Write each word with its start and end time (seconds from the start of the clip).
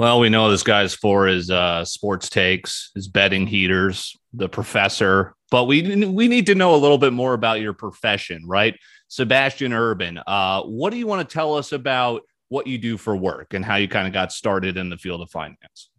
Well, 0.00 0.18
we 0.18 0.30
know 0.30 0.50
this 0.50 0.62
guy's 0.62 0.94
for 0.94 1.26
his 1.26 1.50
uh, 1.50 1.84
sports 1.84 2.30
takes, 2.30 2.90
his 2.94 3.06
betting 3.06 3.46
heaters, 3.46 4.16
the 4.32 4.48
professor, 4.48 5.34
but 5.50 5.64
we 5.64 6.06
we 6.06 6.26
need 6.26 6.46
to 6.46 6.54
know 6.54 6.74
a 6.74 6.80
little 6.80 6.96
bit 6.96 7.12
more 7.12 7.34
about 7.34 7.60
your 7.60 7.74
profession, 7.74 8.42
right? 8.46 8.74
Sebastian 9.08 9.74
Urban, 9.74 10.18
uh, 10.26 10.62
what 10.62 10.88
do 10.88 10.96
you 10.96 11.06
want 11.06 11.28
to 11.28 11.30
tell 11.30 11.54
us 11.54 11.72
about 11.72 12.22
what 12.48 12.66
you 12.66 12.78
do 12.78 12.96
for 12.96 13.14
work 13.14 13.52
and 13.52 13.62
how 13.62 13.76
you 13.76 13.88
kind 13.88 14.06
of 14.06 14.14
got 14.14 14.32
started 14.32 14.78
in 14.78 14.88
the 14.88 14.96
field 14.96 15.20
of 15.20 15.30
finance? 15.30 15.90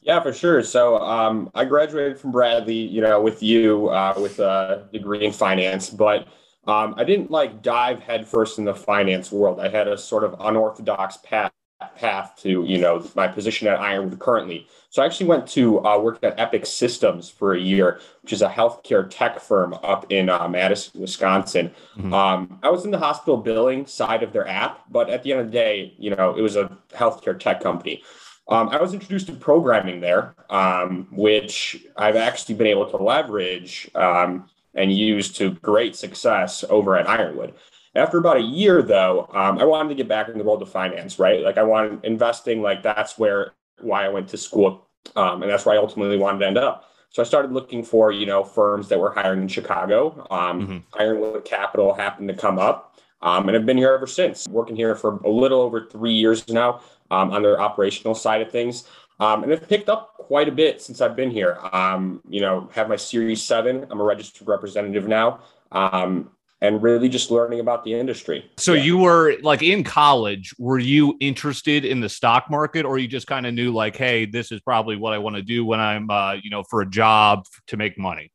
Yeah, 0.00 0.22
for 0.22 0.32
sure. 0.32 0.62
So 0.62 0.96
um, 0.96 1.50
I 1.54 1.66
graduated 1.66 2.18
from 2.18 2.32
Bradley, 2.32 2.76
you 2.76 3.02
know, 3.02 3.20
with 3.20 3.42
you 3.42 3.90
uh, 3.90 4.14
with 4.16 4.38
a 4.38 4.88
degree 4.90 5.26
in 5.26 5.32
finance, 5.32 5.90
but 5.90 6.28
um, 6.66 6.94
I 6.96 7.04
didn't 7.04 7.30
like 7.30 7.60
dive 7.60 8.00
headfirst 8.00 8.58
in 8.58 8.64
the 8.64 8.74
finance 8.74 9.30
world. 9.30 9.60
I 9.60 9.68
had 9.68 9.86
a 9.86 9.98
sort 9.98 10.24
of 10.24 10.34
unorthodox 10.40 11.18
path 11.18 11.52
path 11.96 12.34
to 12.42 12.64
you 12.64 12.78
know 12.78 13.04
my 13.14 13.28
position 13.28 13.68
at 13.68 13.80
Ironwood 13.80 14.18
currently. 14.18 14.66
So 14.90 15.02
I 15.02 15.06
actually 15.06 15.26
went 15.26 15.46
to 15.48 15.84
uh, 15.86 15.98
work 15.98 16.18
at 16.22 16.38
Epic 16.38 16.66
Systems 16.66 17.30
for 17.30 17.54
a 17.54 17.58
year, 17.60 17.98
which 18.20 18.32
is 18.32 18.42
a 18.42 18.48
healthcare 18.48 19.08
tech 19.08 19.40
firm 19.40 19.72
up 19.82 20.04
in 20.12 20.28
uh, 20.28 20.46
Madison, 20.48 21.00
Wisconsin. 21.00 21.70
Mm-hmm. 21.96 22.12
Um, 22.12 22.58
I 22.62 22.68
was 22.68 22.84
in 22.84 22.90
the 22.90 22.98
hospital 22.98 23.38
billing 23.38 23.86
side 23.86 24.22
of 24.22 24.34
their 24.34 24.46
app, 24.46 24.84
but 24.90 25.08
at 25.08 25.22
the 25.22 25.32
end 25.32 25.40
of 25.40 25.46
the 25.46 25.52
day, 25.52 25.94
you 25.98 26.14
know, 26.14 26.34
it 26.36 26.42
was 26.42 26.56
a 26.56 26.76
healthcare 26.94 27.38
tech 27.38 27.62
company. 27.62 28.02
Um, 28.48 28.68
I 28.68 28.80
was 28.80 28.92
introduced 28.92 29.28
to 29.28 29.32
programming 29.32 30.00
there, 30.00 30.34
um, 30.50 31.06
which 31.10 31.86
I've 31.96 32.16
actually 32.16 32.56
been 32.56 32.66
able 32.66 32.90
to 32.90 32.96
leverage 32.96 33.90
um, 33.94 34.50
and 34.74 34.92
use 34.92 35.32
to 35.34 35.52
great 35.52 35.96
success 35.96 36.64
over 36.68 36.96
at 36.96 37.08
Ironwood. 37.08 37.54
After 37.94 38.18
about 38.18 38.38
a 38.38 38.42
year, 38.42 38.82
though, 38.82 39.28
um, 39.34 39.58
I 39.58 39.64
wanted 39.64 39.90
to 39.90 39.94
get 39.94 40.08
back 40.08 40.28
in 40.28 40.38
the 40.38 40.44
world 40.44 40.62
of 40.62 40.70
finance, 40.70 41.18
right? 41.18 41.42
Like 41.42 41.58
I 41.58 41.62
wanted 41.62 42.04
investing, 42.04 42.62
like 42.62 42.82
that's 42.82 43.18
where 43.18 43.52
why 43.80 44.06
I 44.06 44.08
went 44.08 44.28
to 44.28 44.38
school, 44.38 44.86
um, 45.14 45.42
and 45.42 45.50
that's 45.50 45.66
where 45.66 45.74
I 45.74 45.78
ultimately 45.78 46.16
wanted 46.16 46.38
to 46.38 46.46
end 46.46 46.58
up. 46.58 46.88
So 47.10 47.20
I 47.20 47.26
started 47.26 47.52
looking 47.52 47.84
for 47.84 48.10
you 48.10 48.24
know 48.24 48.44
firms 48.44 48.88
that 48.88 48.98
were 48.98 49.12
hiring 49.12 49.42
in 49.42 49.48
Chicago. 49.48 50.26
Um, 50.30 50.60
mm-hmm. 50.60 50.78
Ironwood 50.98 51.44
Capital 51.44 51.92
happened 51.92 52.28
to 52.28 52.34
come 52.34 52.58
up, 52.58 52.96
um, 53.20 53.48
and 53.48 53.56
I've 53.56 53.66
been 53.66 53.76
here 53.76 53.92
ever 53.92 54.06
since. 54.06 54.48
Working 54.48 54.76
here 54.76 54.94
for 54.94 55.18
a 55.18 55.28
little 55.28 55.60
over 55.60 55.86
three 55.86 56.14
years 56.14 56.48
now 56.48 56.80
um, 57.10 57.30
on 57.30 57.42
their 57.42 57.60
operational 57.60 58.14
side 58.14 58.40
of 58.40 58.50
things. 58.50 58.84
Um, 59.20 59.42
and 59.42 59.52
it's 59.52 59.66
picked 59.66 59.88
up 59.88 60.14
quite 60.16 60.48
a 60.48 60.52
bit 60.52 60.80
since 60.80 61.00
I've 61.00 61.14
been 61.14 61.30
here. 61.30 61.58
Um, 61.72 62.22
you 62.28 62.40
know, 62.40 62.68
have 62.72 62.88
my 62.88 62.96
Series 62.96 63.42
Seven. 63.42 63.86
I'm 63.90 64.00
a 64.00 64.04
registered 64.04 64.48
representative 64.48 65.06
now. 65.06 65.40
Um, 65.70 66.30
and 66.62 66.80
really 66.80 67.08
just 67.08 67.30
learning 67.30 67.58
about 67.60 67.84
the 67.84 67.92
industry. 67.92 68.48
So 68.56 68.72
yeah. 68.72 68.84
you 68.84 68.98
were 68.98 69.34
like 69.42 69.62
in 69.62 69.82
college, 69.82 70.54
were 70.58 70.78
you 70.78 71.16
interested 71.20 71.84
in 71.84 72.00
the 72.00 72.08
stock 72.08 72.48
market 72.48 72.86
or 72.86 72.98
you 72.98 73.08
just 73.08 73.26
kind 73.26 73.46
of 73.46 73.52
knew 73.52 73.72
like, 73.72 73.96
hey, 73.96 74.24
this 74.26 74.52
is 74.52 74.60
probably 74.60 74.96
what 74.96 75.12
I 75.12 75.18
want 75.18 75.34
to 75.36 75.42
do 75.42 75.66
when 75.66 75.80
I'm, 75.80 76.08
uh, 76.08 76.34
you 76.34 76.50
know, 76.50 76.62
for 76.62 76.80
a 76.80 76.86
job 76.86 77.46
to 77.66 77.76
make 77.76 77.98
money? 77.98 78.30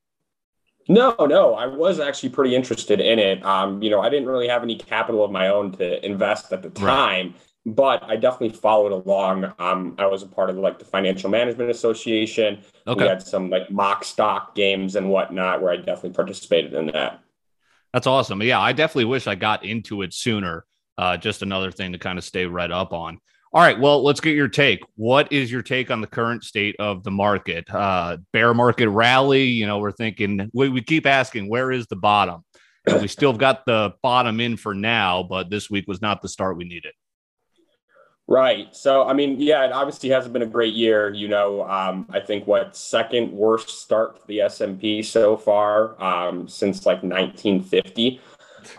No, 0.89 1.15
no, 1.19 1.55
I 1.55 1.67
was 1.67 1.99
actually 1.99 2.29
pretty 2.29 2.53
interested 2.53 2.99
in 2.99 3.17
it. 3.17 3.43
Um, 3.45 3.81
you 3.81 3.89
know, 3.89 4.01
I 4.01 4.09
didn't 4.09 4.27
really 4.27 4.47
have 4.49 4.61
any 4.61 4.77
capital 4.77 5.23
of 5.23 5.31
my 5.31 5.47
own 5.47 5.71
to 5.73 6.05
invest 6.05 6.51
at 6.51 6.61
the 6.61 6.69
time. 6.69 7.27
Right 7.27 7.35
but 7.67 8.01
I 8.03 8.15
definitely 8.15 8.57
followed 8.57 8.93
along. 8.93 9.53
Um, 9.59 9.95
I 9.97 10.05
was 10.05 10.23
a 10.23 10.25
part 10.25 10.49
of 10.49 10.55
like 10.55 10.79
the 10.79 10.85
Financial 10.85 11.29
Management 11.29 11.69
Association. 11.69 12.59
Okay. 12.87 13.03
We 13.03 13.09
had 13.09 13.21
some 13.21 13.49
like 13.49 13.69
mock 13.69 14.05
stock 14.05 14.55
games 14.55 14.95
and 14.95 15.09
whatnot 15.09 15.61
where 15.61 15.73
I 15.73 15.75
definitely 15.75 16.11
participated 16.11 16.73
in 16.73 16.87
that. 16.93 17.21
That's 17.93 18.07
awesome. 18.07 18.41
Yeah, 18.41 18.59
I 18.59 18.73
definitely 18.73 19.05
wish 19.05 19.27
I 19.27 19.35
got 19.35 19.65
into 19.65 20.01
it 20.01 20.13
sooner. 20.13 20.65
Uh, 20.97 21.17
just 21.17 21.41
another 21.41 21.71
thing 21.71 21.91
to 21.91 21.99
kind 21.99 22.17
of 22.17 22.23
stay 22.23 22.45
read 22.45 22.71
up 22.71 22.91
on. 22.93 23.19
All 23.53 23.61
right, 23.61 23.79
well, 23.79 24.03
let's 24.03 24.19
get 24.19 24.35
your 24.35 24.49
take. 24.49 24.81
What 24.95 25.31
is 25.31 25.51
your 25.51 25.61
take 25.61 25.89
on 25.89 26.01
the 26.01 26.07
current 26.07 26.43
state 26.43 26.75
of 26.79 27.03
the 27.03 27.11
market? 27.11 27.69
Uh, 27.69 28.17
bear 28.33 28.53
market 28.53 28.89
rally. 28.89 29.45
You 29.45 29.65
know, 29.65 29.79
we're 29.79 29.91
thinking 29.91 30.49
we, 30.53 30.69
we 30.69 30.81
keep 30.81 31.05
asking 31.05 31.49
where 31.49 31.71
is 31.71 31.87
the 31.87 31.95
bottom. 31.95 32.43
And 32.85 33.01
we 33.01 33.07
still 33.07 33.33
got 33.33 33.65
the 33.65 33.93
bottom 34.01 34.39
in 34.39 34.57
for 34.57 34.73
now, 34.73 35.23
but 35.23 35.49
this 35.49 35.69
week 35.69 35.85
was 35.87 36.01
not 36.01 36.21
the 36.21 36.29
start 36.29 36.57
we 36.57 36.65
needed. 36.65 36.93
Right. 38.29 38.75
So, 38.75 39.07
I 39.07 39.13
mean, 39.13 39.39
yeah, 39.39 39.65
it 39.65 39.71
obviously 39.71 40.09
hasn't 40.09 40.33
been 40.33 40.41
a 40.41 40.47
great 40.47 40.73
year. 40.73 41.13
You 41.13 41.29
know, 41.29 41.63
um, 41.63 42.05
I 42.09 42.19
think 42.19 42.45
what 42.45 42.75
second 42.75 43.31
worst 43.31 43.69
start 43.69 44.19
for 44.19 44.27
the 44.27 44.41
S&P 44.41 45.01
so 45.01 45.37
far 45.37 46.01
um, 46.03 46.47
since 46.49 46.85
like 46.85 47.03
1950. 47.03 48.19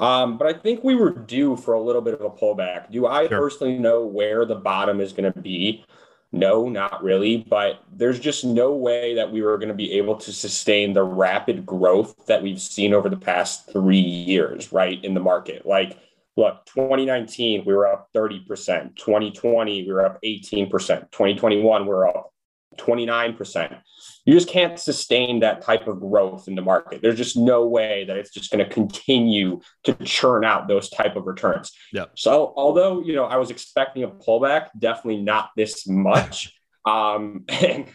Um, 0.01 0.37
but 0.37 0.47
I 0.47 0.53
think 0.53 0.85
we 0.85 0.95
were 0.95 1.11
due 1.11 1.57
for 1.57 1.73
a 1.73 1.81
little 1.81 2.03
bit 2.03 2.13
of 2.13 2.21
a 2.21 2.29
pullback. 2.29 2.91
Do 2.91 3.07
I 3.07 3.27
sure. 3.27 3.41
personally 3.41 3.79
know 3.79 4.05
where 4.05 4.45
the 4.45 4.55
bottom 4.55 5.01
is 5.01 5.15
going 5.15 5.33
to 5.33 5.41
be? 5.41 5.83
No, 6.31 6.69
not 6.69 7.03
really. 7.03 7.47
But 7.49 7.83
there's 7.91 8.21
just 8.21 8.45
no 8.45 8.75
way 8.75 9.15
that 9.15 9.33
we 9.33 9.41
were 9.41 9.57
going 9.57 9.71
to 9.71 9.75
be 9.75 9.93
able 9.93 10.17
to 10.17 10.33
sustain 10.33 10.93
the 10.93 11.05
rapid 11.05 11.65
growth 11.65 12.27
that 12.27 12.43
we've 12.43 12.61
seen 12.61 12.93
over 12.93 13.09
the 13.09 13.17
past 13.17 13.71
three 13.73 13.97
years, 13.97 14.73
right, 14.73 15.03
in 15.03 15.15
the 15.15 15.21
market. 15.21 15.65
Like, 15.65 15.97
look, 16.39 16.65
2019, 16.67 17.65
we 17.67 17.75
were 17.75 17.89
up 17.89 18.09
30%. 18.15 18.95
2020, 18.95 19.83
we 19.83 19.93
were 19.93 20.07
up 20.07 20.19
18%. 20.25 20.71
2021, 20.71 21.83
we 21.83 21.89
we're 21.89 22.07
up 22.07 22.33
29%. 22.77 23.81
You 24.25 24.35
just 24.35 24.49
can't 24.49 24.79
sustain 24.79 25.41
that 25.41 25.63
type 25.63 25.89
of 25.89 25.99
growth 25.99 26.47
in 26.47 26.55
the 26.55 26.63
market. 26.63 27.03
There's 27.03 27.17
just 27.17 27.37
no 27.37 27.67
way 27.67 28.05
that 28.05 28.17
it's 28.17 28.31
just 28.31 28.53
going 28.53 28.65
to 28.65 28.73
continue 28.73 29.61
to 29.83 29.95
churn 30.05 30.45
out 30.45 30.69
those 30.69 30.89
type 30.91 31.17
of 31.17 31.27
returns. 31.27 31.73
Yeah. 31.93 32.05
So 32.15 32.53
although, 32.57 33.03
you 33.03 33.17
know, 33.17 33.25
I 33.25 33.37
was 33.39 33.51
expecting 33.51 34.05
a 34.05 34.09
pullback, 34.09 34.69
definitely 34.79 35.23
not 35.23 35.51
this 35.57 35.89
much. 35.89 36.55
um, 36.85 37.47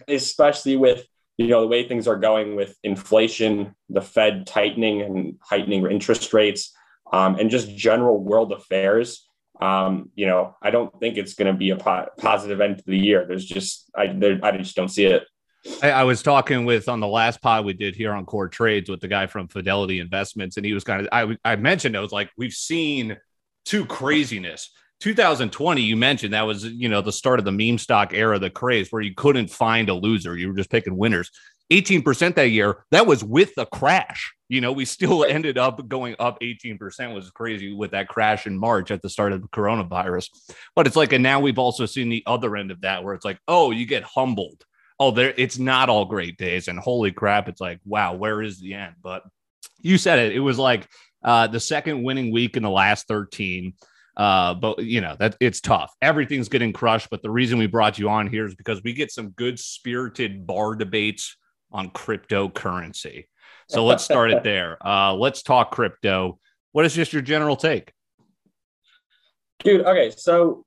especially 0.09 0.75
with, 0.75 1.05
you 1.37 1.47
know, 1.47 1.61
the 1.61 1.67
way 1.67 1.87
things 1.87 2.09
are 2.09 2.17
going 2.17 2.57
with 2.57 2.75
inflation, 2.83 3.73
the 3.89 4.01
Fed 4.01 4.45
tightening 4.45 5.01
and 5.01 5.37
heightening 5.41 5.89
interest 5.89 6.33
rates 6.33 6.73
um, 7.11 7.35
and 7.35 7.49
just 7.49 7.75
general 7.75 8.23
world 8.23 8.51
affairs. 8.51 9.27
Um, 9.61 10.09
you 10.15 10.25
know, 10.25 10.55
I 10.61 10.71
don't 10.71 10.97
think 10.99 11.17
it's 11.17 11.35
going 11.35 11.51
to 11.51 11.57
be 11.57 11.69
a 11.69 11.77
po- 11.77 12.09
positive 12.17 12.59
end 12.59 12.79
to 12.79 12.83
the 12.85 12.97
year. 12.97 13.25
There's 13.27 13.45
just, 13.45 13.89
I, 13.95 14.07
there, 14.07 14.39
I 14.41 14.57
just 14.57 14.75
don't 14.75 14.89
see 14.89 15.05
it. 15.05 15.23
I, 15.81 15.91
I, 15.91 16.03
was 16.03 16.21
talking 16.21 16.65
with 16.65 16.89
on 16.89 16.99
the 16.99 17.07
last 17.07 17.41
pod 17.41 17.63
we 17.63 17.73
did 17.73 17.95
here 17.95 18.11
on 18.13 18.25
Core 18.25 18.49
Trades 18.49 18.89
with 18.89 18.99
the 18.99 19.07
guy 19.07 19.27
from 19.27 19.47
Fidelity 19.47 19.99
Investments, 19.99 20.57
and 20.57 20.65
he 20.65 20.73
was 20.73 20.83
kind 20.83 21.01
of, 21.01 21.07
I, 21.11 21.37
I 21.45 21.55
mentioned, 21.55 21.95
I 21.95 22.01
was 22.01 22.11
like, 22.11 22.31
we've 22.37 22.53
seen 22.53 23.17
two 23.63 23.85
craziness. 23.85 24.69
2020, 24.99 25.81
you 25.81 25.97
mentioned 25.97 26.33
that 26.33 26.47
was, 26.47 26.65
you 26.65 26.89
know, 26.89 27.01
the 27.01 27.11
start 27.11 27.39
of 27.39 27.45
the 27.45 27.51
meme 27.51 27.77
stock 27.77 28.13
era, 28.13 28.39
the 28.39 28.49
craze 28.49 28.89
where 28.89 29.01
you 29.01 29.13
couldn't 29.13 29.49
find 29.49 29.89
a 29.89 29.93
loser. 29.93 30.37
You 30.37 30.47
were 30.47 30.55
just 30.55 30.69
picking 30.69 30.97
winners. 30.97 31.29
18% 31.73 32.35
that 32.35 32.49
year. 32.49 32.85
That 32.91 33.07
was 33.07 33.23
with 33.23 33.51
a 33.57 33.65
crash. 33.65 34.33
You 34.47 34.61
know, 34.61 34.71
we 34.71 34.85
still 34.85 35.25
ended 35.25 35.57
up 35.57 35.87
going 35.87 36.15
up 36.19 36.39
18%, 36.41 37.13
was 37.13 37.31
crazy 37.31 37.73
with 37.73 37.91
that 37.91 38.07
crash 38.07 38.45
in 38.45 38.57
March 38.57 38.91
at 38.91 39.01
the 39.01 39.09
start 39.09 39.33
of 39.33 39.41
the 39.41 39.47
coronavirus. 39.47 40.29
But 40.75 40.87
it's 40.87 40.95
like, 40.95 41.13
and 41.13 41.23
now 41.23 41.39
we've 41.39 41.59
also 41.59 41.85
seen 41.85 42.09
the 42.09 42.23
other 42.25 42.55
end 42.55 42.71
of 42.71 42.81
that 42.81 43.03
where 43.03 43.15
it's 43.15 43.25
like, 43.25 43.39
oh, 43.47 43.71
you 43.71 43.85
get 43.85 44.03
humbled. 44.03 44.63
Oh, 44.99 45.11
there 45.11 45.33
it's 45.37 45.57
not 45.57 45.89
all 45.89 46.05
great 46.05 46.37
days. 46.37 46.67
And 46.67 46.79
holy 46.79 47.11
crap, 47.11 47.49
it's 47.49 47.59
like, 47.59 47.79
wow, 47.83 48.13
where 48.13 48.41
is 48.41 48.59
the 48.59 48.75
end? 48.75 48.93
But 49.01 49.23
you 49.81 49.97
said 49.97 50.19
it. 50.19 50.35
It 50.35 50.39
was 50.39 50.59
like 50.59 50.87
uh, 51.23 51.47
the 51.47 51.59
second 51.59 52.03
winning 52.03 52.31
week 52.31 52.55
in 52.55 52.63
the 52.63 52.69
last 52.69 53.07
13. 53.07 53.73
Uh, 54.15 54.53
but 54.53 54.77
you 54.77 55.01
know 55.01 55.15
that 55.17 55.35
it's 55.39 55.59
tough. 55.59 55.91
Everything's 55.99 56.47
getting 56.47 56.71
crushed. 56.71 57.09
But 57.09 57.23
the 57.23 57.31
reason 57.31 57.57
we 57.57 57.65
brought 57.65 57.97
you 57.97 58.09
on 58.09 58.27
here 58.27 58.45
is 58.45 58.53
because 58.53 58.83
we 58.83 58.93
get 58.93 59.11
some 59.11 59.29
good 59.29 59.59
spirited 59.59 60.45
bar 60.45 60.75
debates 60.75 61.35
on 61.73 61.89
cryptocurrency. 61.89 63.25
So 63.67 63.85
let's 63.89 64.03
start 64.03 64.31
it 64.31 64.43
there. 64.43 64.77
Uh, 64.85 65.13
let's 65.13 65.43
talk 65.43 65.71
crypto. 65.71 66.39
What 66.71 66.85
is 66.85 66.93
just 66.93 67.13
your 67.13 67.21
general 67.21 67.55
take? 67.55 67.91
Dude, 69.59 69.85
okay. 69.85 70.11
So 70.15 70.65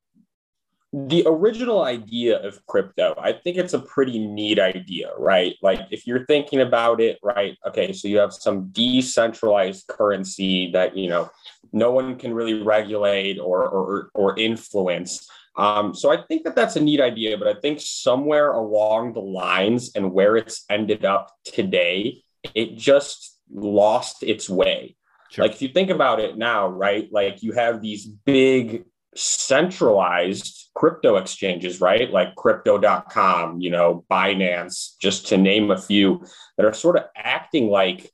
the 0.93 1.25
original 1.27 1.83
idea 1.83 2.39
of 2.39 2.65
crypto, 2.67 3.15
I 3.19 3.33
think 3.33 3.59
it's 3.59 3.75
a 3.75 3.81
pretty 3.81 4.19
neat 4.19 4.59
idea, 4.59 5.11
right? 5.19 5.55
Like 5.61 5.81
if 5.91 6.07
you're 6.07 6.25
thinking 6.25 6.61
about 6.61 7.01
it, 7.01 7.19
right? 7.23 7.57
Okay, 7.67 7.93
so 7.93 8.09
you 8.09 8.19
have 8.19 8.33
some 8.33 8.69
decentralized 8.69 9.87
currency 9.89 10.71
that, 10.73 10.97
you 10.97 11.11
know, 11.11 11.29
no 11.73 11.91
one 11.91 12.17
can 12.17 12.33
really 12.33 12.63
regulate 12.63 13.39
or 13.39 13.69
or, 13.69 14.11
or 14.15 14.39
influence. 14.39 15.29
Um, 15.57 15.95
so 15.95 16.13
I 16.13 16.23
think 16.23 16.45
that 16.45 16.55
that's 16.55 16.77
a 16.77 16.81
neat 16.81 17.01
idea, 17.01 17.39
but 17.39 17.49
I 17.49 17.55
think 17.55 17.81
somewhere 17.81 18.53
along 18.53 19.15
the 19.15 19.21
lines 19.21 19.93
and 19.95 20.13
where 20.13 20.37
it's 20.37 20.65
ended 20.69 21.05
up 21.05 21.33
today, 21.45 22.23
it 22.55 22.77
just 22.77 23.39
lost 23.51 24.23
its 24.23 24.51
way. 24.51 24.97
Sure. 25.31 25.45
Like 25.45 25.55
if 25.55 25.63
you 25.63 25.69
think 25.69 25.91
about 25.91 26.21
it 26.21 26.37
now, 26.37 26.69
right? 26.69 27.09
Like 27.11 27.43
you 27.43 27.53
have 27.53 27.81
these 27.81 28.07
big 28.07 28.85
centralized 29.15 30.71
crypto 30.75 31.17
exchanges, 31.17 31.81
right? 31.81 32.11
Like 32.11 32.35
crypto.com, 32.37 33.61
you 33.61 33.71
know, 33.71 34.05
Binance, 34.11 34.97
just 35.01 35.29
to 35.29 35.39
name 35.39 35.71
a 35.71 35.81
few 35.81 36.25
that 36.57 36.67
are 36.67 36.75
sort 36.75 36.97
of 36.97 37.05
acting 37.17 37.69
like 37.69 38.13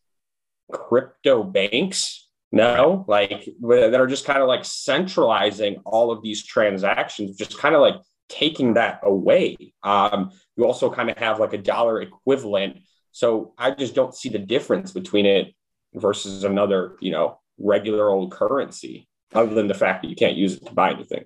crypto 0.70 1.42
banks 1.42 2.21
no, 2.52 3.06
like 3.08 3.48
that 3.60 4.00
are 4.00 4.06
just 4.06 4.26
kind 4.26 4.42
of 4.42 4.46
like 4.46 4.64
centralizing 4.64 5.78
all 5.86 6.10
of 6.10 6.22
these 6.22 6.44
transactions, 6.44 7.36
just 7.36 7.58
kind 7.58 7.74
of 7.74 7.80
like 7.80 7.96
taking 8.28 8.74
that 8.74 9.00
away. 9.02 9.56
Um, 9.82 10.30
you 10.56 10.64
also 10.66 10.90
kind 10.90 11.10
of 11.10 11.16
have 11.16 11.40
like 11.40 11.54
a 11.54 11.58
dollar 11.58 12.02
equivalent. 12.02 12.78
So 13.10 13.54
I 13.56 13.70
just 13.70 13.94
don't 13.94 14.14
see 14.14 14.28
the 14.28 14.38
difference 14.38 14.92
between 14.92 15.24
it 15.24 15.54
versus 15.94 16.44
another, 16.44 16.96
you 17.00 17.10
know, 17.10 17.40
regular 17.58 18.10
old 18.10 18.32
currency, 18.32 19.08
other 19.34 19.54
than 19.54 19.68
the 19.68 19.74
fact 19.74 20.02
that 20.02 20.08
you 20.08 20.16
can't 20.16 20.36
use 20.36 20.56
it 20.56 20.66
to 20.66 20.72
buy 20.72 20.92
anything. 20.92 21.24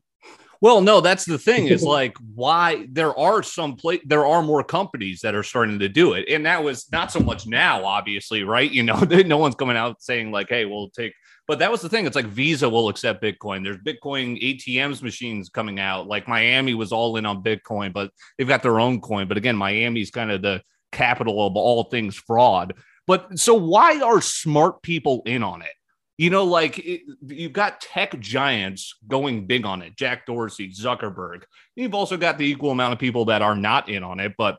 Well, 0.61 0.81
no, 0.81 1.00
that's 1.00 1.25
the 1.25 1.38
thing 1.38 1.67
is 1.67 1.82
like 1.85 2.17
why 2.35 2.87
there 2.91 3.17
are 3.19 3.43
some 3.43 3.76
place 3.76 4.00
there 4.05 4.26
are 4.26 4.43
more 4.43 4.64
companies 4.64 5.20
that 5.20 5.35
are 5.35 5.43
starting 5.43 5.79
to 5.79 5.88
do 5.88 6.14
it. 6.14 6.29
And 6.29 6.47
that 6.47 6.62
was 6.62 6.91
not 6.91 7.12
so 7.12 7.20
much 7.20 7.47
now, 7.47 7.85
obviously, 7.85 8.44
right? 8.44 8.70
You 8.70 8.82
know, 8.82 8.99
no 9.00 9.38
one's 9.38 9.55
coming 9.55 9.76
out 9.76 10.03
saying 10.03 10.32
like, 10.32 10.49
hey, 10.49 10.64
we'll 10.64 10.91
take 10.91 11.12
but 11.47 11.61
that 11.61 11.70
was 11.70 11.81
the 11.81 11.88
thing. 11.88 12.06
It's 12.06 12.17
like 12.17 12.26
Visa 12.26 12.69
will 12.69 12.88
accept 12.88 13.23
Bitcoin. 13.23 13.62
There's 13.62 13.79
Bitcoin 13.79 14.43
ATMs 14.43 15.00
machines 15.00 15.49
coming 15.49 15.79
out. 15.79 16.08
Like 16.08 16.26
Miami 16.26 16.75
was 16.75 16.93
all 16.93 17.17
in 17.17 17.26
on 17.26 17.43
Bitcoin, 17.43 17.93
but 17.93 18.11
they've 18.37 18.49
got 18.49 18.62
their 18.62 18.81
own 18.81 19.00
coin. 19.00 19.29
But 19.29 19.37
again, 19.37 19.56
Miami's 19.56 20.11
kind 20.11 20.32
of 20.32 20.43
the 20.43 20.62
capital 20.91 21.47
of 21.47 21.56
all 21.56 21.85
things 21.85 22.17
fraud. 22.17 22.75
But 23.06 23.38
so 23.38 23.55
why 23.55 24.00
are 24.00 24.20
smart 24.20 24.82
people 24.82 25.23
in 25.25 25.44
on 25.44 25.62
it? 25.62 25.70
You 26.18 26.30
know, 26.30 26.44
like 26.44 26.78
it, 26.78 27.02
you've 27.26 27.52
got 27.52 27.80
tech 27.80 28.18
giants 28.20 28.94
going 29.06 29.46
big 29.46 29.66
on 29.66 29.82
it, 29.82 29.96
Jack 29.96 30.24
Dorsey, 30.24 30.70
Zuckerberg. 30.70 31.42
You've 31.74 31.94
also 31.94 32.16
got 32.16 32.38
the 32.38 32.46
equal 32.46 32.70
amount 32.70 32.94
of 32.94 32.98
people 32.98 33.26
that 33.26 33.42
are 33.42 33.54
not 33.54 33.90
in 33.90 34.02
on 34.02 34.20
it. 34.20 34.32
But 34.38 34.58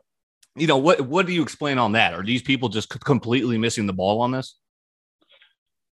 you 0.54 0.68
know, 0.68 0.76
what 0.76 1.00
what 1.00 1.26
do 1.26 1.32
you 1.32 1.42
explain 1.42 1.78
on 1.78 1.92
that? 1.92 2.14
Are 2.14 2.22
these 2.22 2.42
people 2.42 2.68
just 2.68 2.88
completely 2.88 3.58
missing 3.58 3.86
the 3.86 3.92
ball 3.92 4.20
on 4.20 4.30
this? 4.30 4.56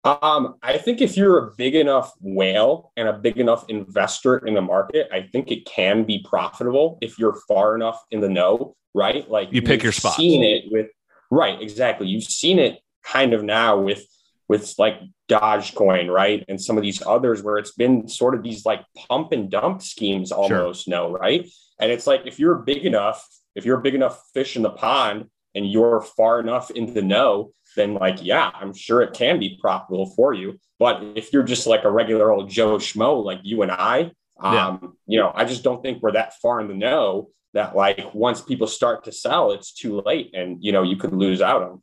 Um, 0.04 0.56
I 0.64 0.78
think 0.78 1.00
if 1.00 1.16
you're 1.16 1.38
a 1.38 1.52
big 1.56 1.76
enough 1.76 2.12
whale 2.20 2.90
and 2.96 3.06
a 3.06 3.12
big 3.12 3.38
enough 3.38 3.64
investor 3.68 4.38
in 4.38 4.54
the 4.54 4.60
market, 4.60 5.08
I 5.12 5.22
think 5.22 5.52
it 5.52 5.64
can 5.64 6.02
be 6.02 6.26
profitable 6.28 6.98
if 7.00 7.20
you're 7.20 7.38
far 7.46 7.76
enough 7.76 8.02
in 8.10 8.20
the 8.20 8.28
know, 8.28 8.74
right? 8.94 9.30
Like 9.30 9.52
you 9.52 9.62
pick 9.62 9.82
your 9.82 9.92
spot. 9.92 10.16
Seen 10.16 10.42
it 10.42 10.64
with 10.72 10.88
right, 11.30 11.60
exactly. 11.62 12.08
You've 12.08 12.24
seen 12.24 12.58
it 12.58 12.80
kind 13.04 13.32
of 13.32 13.44
now 13.44 13.78
with 13.78 14.04
with 14.52 14.74
like 14.76 15.00
Dogecoin, 15.30 16.12
right? 16.12 16.44
And 16.46 16.60
some 16.60 16.76
of 16.76 16.82
these 16.82 17.02
others 17.06 17.42
where 17.42 17.56
it's 17.56 17.72
been 17.72 18.06
sort 18.06 18.34
of 18.34 18.42
these 18.42 18.66
like 18.66 18.84
pump 19.08 19.32
and 19.32 19.50
dump 19.50 19.80
schemes 19.80 20.30
almost, 20.30 20.84
sure. 20.84 20.90
no, 20.90 21.10
right? 21.10 21.50
And 21.80 21.90
it's 21.90 22.06
like 22.06 22.26
if 22.26 22.38
you're 22.38 22.56
big 22.56 22.84
enough, 22.84 23.26
if 23.54 23.64
you're 23.64 23.78
a 23.78 23.82
big 23.82 23.94
enough 23.94 24.22
fish 24.34 24.54
in 24.56 24.62
the 24.62 24.68
pond 24.68 25.30
and 25.54 25.64
you're 25.72 26.02
far 26.02 26.38
enough 26.38 26.70
in 26.70 26.92
the 26.92 27.00
know, 27.00 27.54
then 27.76 27.94
like, 27.94 28.22
yeah, 28.22 28.50
I'm 28.52 28.74
sure 28.74 29.00
it 29.00 29.14
can 29.14 29.40
be 29.40 29.58
profitable 29.58 30.12
for 30.14 30.34
you. 30.34 30.60
But 30.78 31.02
if 31.16 31.32
you're 31.32 31.44
just 31.44 31.66
like 31.66 31.84
a 31.84 31.90
regular 31.90 32.30
old 32.30 32.50
Joe 32.50 32.76
Schmo 32.76 33.24
like 33.24 33.40
you 33.42 33.62
and 33.62 33.72
I, 33.72 34.12
um, 34.38 34.52
yeah. 34.54 34.78
you 35.06 35.18
know, 35.18 35.32
I 35.34 35.46
just 35.46 35.62
don't 35.64 35.82
think 35.82 36.02
we're 36.02 36.12
that 36.12 36.34
far 36.42 36.60
in 36.60 36.68
the 36.68 36.74
know 36.74 37.30
that 37.54 37.74
like 37.74 38.14
once 38.14 38.42
people 38.42 38.66
start 38.66 39.04
to 39.04 39.12
sell, 39.12 39.52
it's 39.52 39.72
too 39.72 40.02
late 40.04 40.32
and 40.34 40.58
you 40.60 40.72
know, 40.72 40.82
you 40.82 40.96
could 40.96 41.14
lose 41.14 41.40
out 41.40 41.62
on 41.62 41.82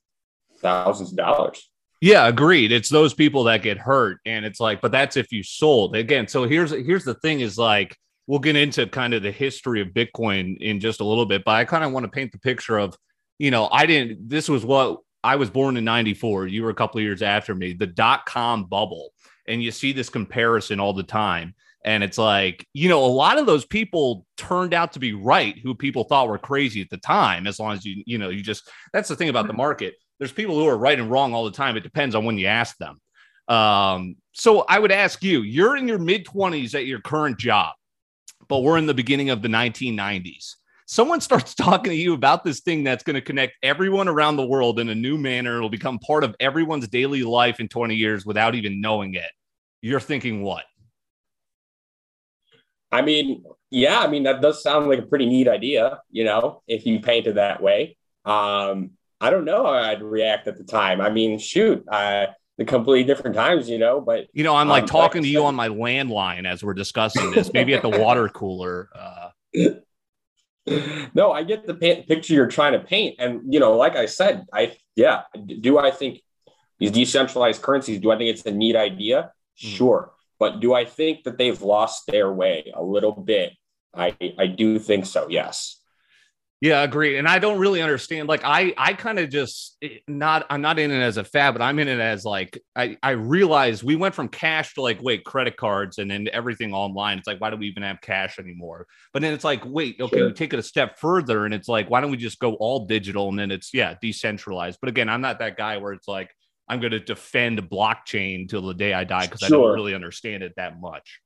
thousands 0.62 1.10
of 1.10 1.18
dollars. 1.18 1.68
Yeah, 2.02 2.28
agreed. 2.28 2.72
It's 2.72 2.90
those 2.90 3.14
people 3.14 3.44
that 3.46 3.62
get 3.62 3.78
hurt, 3.78 4.20
and 4.26 4.46
it's 4.46 4.60
like, 4.60 4.80
but 4.80 4.92
that's 4.92 5.18
if 5.18 5.32
you 5.32 5.44
sold 5.44 5.96
again. 5.96 6.28
So 6.28 6.46
here's 6.46 6.72
here's 6.72 7.04
the 7.04 7.16
thing: 7.16 7.42
is 7.42 7.58
like 7.58 7.98
we'll 8.28 8.40
get 8.40 8.56
into 8.56 8.88
kind 8.88 9.14
of 9.14 9.24
the 9.24 9.32
history 9.32 9.82
of 9.82 9.90
Bitcoin 9.90 10.58
in 10.62 10.80
just 10.80 11.02
a 11.02 11.04
little 11.04 11.26
bit, 11.26 11.44
but 11.44 11.56
I 11.56 11.66
kind 11.66 11.84
of 11.84 11.92
want 11.92 12.06
to 12.06 12.12
paint 12.12 12.32
the 12.32 12.38
picture 12.38 12.78
of, 12.78 12.96
you 13.40 13.52
know, 13.52 13.68
I 13.72 13.86
didn't. 13.86 14.30
This 14.30 14.48
was 14.48 14.64
what 14.64 15.00
I 15.24 15.36
was 15.36 15.50
born 15.50 15.76
in 15.76 15.84
'94. 15.84 16.48
You 16.48 16.64
were 16.64 16.70
a 16.70 16.76
couple 16.76 17.00
of 17.00 17.04
years 17.04 17.22
after 17.22 17.54
me. 17.54 17.74
The 17.74 17.88
dot 17.88 18.26
com 18.26 18.66
bubble, 18.66 19.12
and 19.48 19.62
you 19.62 19.72
see 19.72 19.92
this 19.92 20.10
comparison 20.10 20.80
all 20.80 20.94
the 20.94 21.04
time. 21.04 21.54
And 21.86 22.04
it's 22.04 22.18
like, 22.18 22.68
you 22.74 22.90
know, 22.90 23.04
a 23.04 23.08
lot 23.08 23.38
of 23.40 23.46
those 23.46 23.66
people 23.66 24.26
turned 24.36 24.74
out 24.74 24.94
to 24.94 25.00
be 25.00 25.14
right 25.14 25.58
who 25.58 25.74
people 25.74 26.04
thought 26.04 26.28
were 26.28 26.38
crazy 26.38 26.82
at 26.82 26.90
the 26.90 26.98
time, 26.98 27.48
as 27.48 27.58
long 27.58 27.74
as 27.74 27.86
you, 27.86 28.04
you 28.06 28.18
know, 28.18 28.30
you 28.30 28.42
just 28.42 28.70
that's 28.94 29.10
the 29.10 29.16
thing 29.16 29.30
about 29.30 29.48
the 29.48 29.54
mm-hmm. 29.54 29.58
market 29.58 29.96
there's 30.20 30.32
people 30.32 30.56
who 30.56 30.68
are 30.68 30.78
right 30.78 31.00
and 31.00 31.10
wrong 31.10 31.34
all 31.34 31.46
the 31.46 31.52
time. 31.52 31.78
It 31.78 31.84
depends 31.84 32.14
on 32.14 32.26
when 32.26 32.38
you 32.38 32.48
ask 32.48 32.78
them. 32.78 33.00
Um, 33.48 34.18
so 34.34 34.62
I 34.68 34.78
would 34.78 34.92
ask 34.92 35.24
you, 35.24 35.42
you're 35.42 35.76
in 35.76 35.88
your 35.88 35.98
mid 35.98 36.26
20s 36.26 36.76
at 36.76 36.86
your 36.86 37.02
current 37.02 37.40
job, 37.40 37.74
but 38.48 38.60
we're 38.60 38.78
in 38.78 38.86
the 38.86 38.94
beginning 38.94 39.32
of 39.32 39.42
the 39.42 39.48
1990s. 39.48 40.56
Someone 40.86 41.22
starts 41.22 41.56
talking 41.56 41.92
to 41.92 41.96
you 41.96 42.14
about 42.14 42.44
this 42.44 42.60
thing 42.60 42.84
that's 42.84 43.04
going 43.04 43.16
to 43.16 43.22
connect 43.22 43.54
everyone 43.64 44.08
around 44.08 44.36
the 44.36 44.46
world 44.46 44.80
in 44.80 44.90
a 44.90 44.96
new 44.96 45.18
manner. 45.18 45.58
It'll 45.58 45.70
become 45.70 45.98
part 46.00 46.24
of 46.24 46.36
everyone's 46.40 46.88
daily 46.88 47.24
life 47.24 47.60
in 47.60 47.68
20 47.68 47.96
years 47.96 48.26
without 48.26 48.56
even 48.56 48.82
knowing 48.82 49.16
it. 49.16 49.32
You're 49.82 50.00
thinking 50.00 50.44
what? 50.44 50.66
I 52.92 53.02
mean, 53.02 53.44
yeah, 53.70 54.00
I 54.00 54.08
mean, 54.08 54.24
that 54.24 54.42
does 54.42 54.64
sound 54.64 54.88
like 54.88 55.00
a 55.00 55.04
pretty 55.04 55.28
neat 55.28 55.48
idea, 55.48 56.00
you 56.10 56.24
know, 56.24 56.64
if 56.68 56.86
you 56.86 57.00
paint 57.00 57.28
it 57.28 57.36
that 57.36 57.62
way. 57.62 57.98
Um, 58.26 58.92
I 59.22 59.30
don't 59.30 59.46
know 59.46 59.64
how 59.64 59.74
I'd 59.74 60.02
react 60.02 60.48
at 60.48 60.58
the 60.58 60.64
time. 60.64 61.02
I 61.02 61.10
mean, 61.10 61.40
shoot, 61.40 61.84
uh, 61.92 62.28
the 62.58 62.66
completely 62.66 63.06
different 63.06 63.36
times, 63.36 63.70
you 63.70 63.78
know. 63.78 64.00
But 64.02 64.28
you 64.34 64.44
know, 64.44 64.56
I'm 64.56 64.68
like 64.68 64.84
um, 64.84 64.90
talking 64.90 65.22
like 65.22 65.28
to 65.28 65.32
you 65.32 65.46
on 65.46 65.56
my 65.56 65.70
landline 65.70 66.46
as 66.46 66.64
we're 66.64 66.74
discussing 66.74 67.32
this. 67.32 67.52
Maybe 67.54 67.74
at 67.74 67.82
the 67.82 67.90
water 67.90 68.30
cooler. 68.30 68.90
Uh... 68.94 69.30
no, 71.14 71.32
I 71.32 71.44
get 71.44 71.66
the 71.66 71.74
picture 71.74 72.34
you're 72.34 72.48
trying 72.48 72.74
to 72.74 72.80
paint, 72.80 73.16
and 73.20 73.54
you 73.54 73.60
know, 73.60 73.76
like 73.76 73.96
I 73.96 74.06
said, 74.06 74.46
I 74.54 74.78
yeah, 74.96 75.24
do 75.62 75.78
I 75.78 75.92
think 75.92 76.22
these 76.78 76.92
decentralized 76.92 77.62
currencies? 77.62 78.00
Do 78.00 78.12
I 78.12 78.18
think 78.18 78.30
it's 78.30 78.46
a 78.46 78.52
neat 78.52 78.76
idea? 78.76 79.32
Mm. 79.64 79.76
Sure, 79.76 80.12
but 80.38 80.60
do 80.60 80.74
I 80.74 80.86
think 80.86 81.24
that 81.24 81.38
they've 81.38 81.62
lost 81.62 82.08
their 82.08 82.32
way 82.32 82.72
a 82.76 82.84
little 82.84 83.14
bit? 83.14 83.54
I 83.94 84.16
I 84.38 84.48
do 84.48 84.80
think 84.80 85.06
so. 85.06 85.28
Yes. 85.30 85.79
Yeah, 86.62 86.82
I 86.82 86.84
agree. 86.84 87.18
And 87.18 87.26
I 87.26 87.40
don't 87.40 87.58
really 87.58 87.82
understand. 87.82 88.28
Like, 88.28 88.42
I, 88.44 88.74
I 88.78 88.92
kind 88.92 89.18
of 89.18 89.30
just 89.30 89.78
not, 90.10 90.46
I'm 90.50 90.62
not 90.62 90.78
in 90.78 90.92
it 90.92 91.00
as 91.00 91.16
a 91.16 91.24
fad, 91.24 91.54
but 91.54 91.62
I'm 91.62 91.80
in 91.80 91.88
it 91.88 92.02
as 92.02 92.26
like, 92.26 92.62
I, 92.76 92.98
I 93.02 93.12
realize 93.12 93.82
we 93.82 93.96
went 93.96 94.14
from 94.14 94.28
cash 94.28 94.74
to 94.74 94.82
like, 94.82 95.02
wait, 95.02 95.24
credit 95.24 95.56
cards 95.56 96.00
and 96.00 96.12
then 96.12 96.28
everything 96.34 96.74
online. 96.74 97.18
It's 97.18 97.28
like, 97.28 97.40
why 97.40 97.50
do 97.50 97.56
we 97.56 97.68
even 97.68 97.84
have 97.84 98.02
cash 98.02 98.40
anymore? 98.40 98.88
But 99.14 99.22
then 99.22 99.34
it's 99.34 99.46
like, 99.46 99.64
wait, 99.66 100.02
okay, 100.02 100.18
sure. 100.18 100.28
we 100.28 100.34
take 100.34 100.52
it 100.52 100.60
a 100.60 100.64
step 100.64 101.00
further 101.00 101.46
and 101.46 101.54
it's 101.54 101.70
like, 101.70 101.90
why 101.90 102.02
don't 102.02 102.12
we 102.12 102.18
just 102.18 102.40
go 102.40 102.56
all 102.56 102.86
digital? 102.88 103.30
And 103.30 103.40
then 103.40 103.52
it's, 103.52 103.74
yeah, 103.74 103.96
decentralized. 104.02 104.80
But 104.82 104.90
again, 104.90 105.08
I'm 105.08 105.22
not 105.22 105.40
that 105.40 105.56
guy 105.56 105.78
where 105.78 105.94
it's 105.94 106.10
like, 106.10 106.30
I'm 106.68 106.82
going 106.82 106.92
to 106.92 107.00
defend 107.00 107.70
blockchain 107.70 108.50
till 108.50 108.68
the 108.68 108.74
day 108.74 108.94
I 108.94 109.06
die 109.06 109.28
because 109.28 109.40
sure. 109.40 109.48
I 109.48 109.62
don't 109.62 109.74
really 109.76 109.96
understand 109.96 110.44
it 110.44 110.54
that 110.58 110.80
much. 110.82 111.22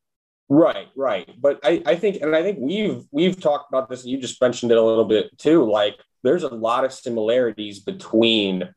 Right, 0.50 0.88
right. 0.96 1.30
But 1.40 1.60
I, 1.64 1.82
I 1.86 1.96
think, 1.96 2.22
and 2.22 2.36
I 2.36 2.44
think 2.44 2.60
we've 2.60 3.04
we've 3.12 3.40
talked 3.40 3.72
about 3.72 3.90
this, 3.90 4.04
and 4.04 4.12
you 4.12 4.18
just 4.20 4.42
mentioned 4.42 4.72
it 4.72 4.78
a 4.78 4.84
little 4.84 5.06
bit 5.06 5.38
too. 5.38 5.64
Like, 5.70 5.96
there's 6.24 6.44
a 6.44 6.50
lot 6.50 6.86
of 6.86 6.94
similarities 6.94 7.80
between 7.80 8.70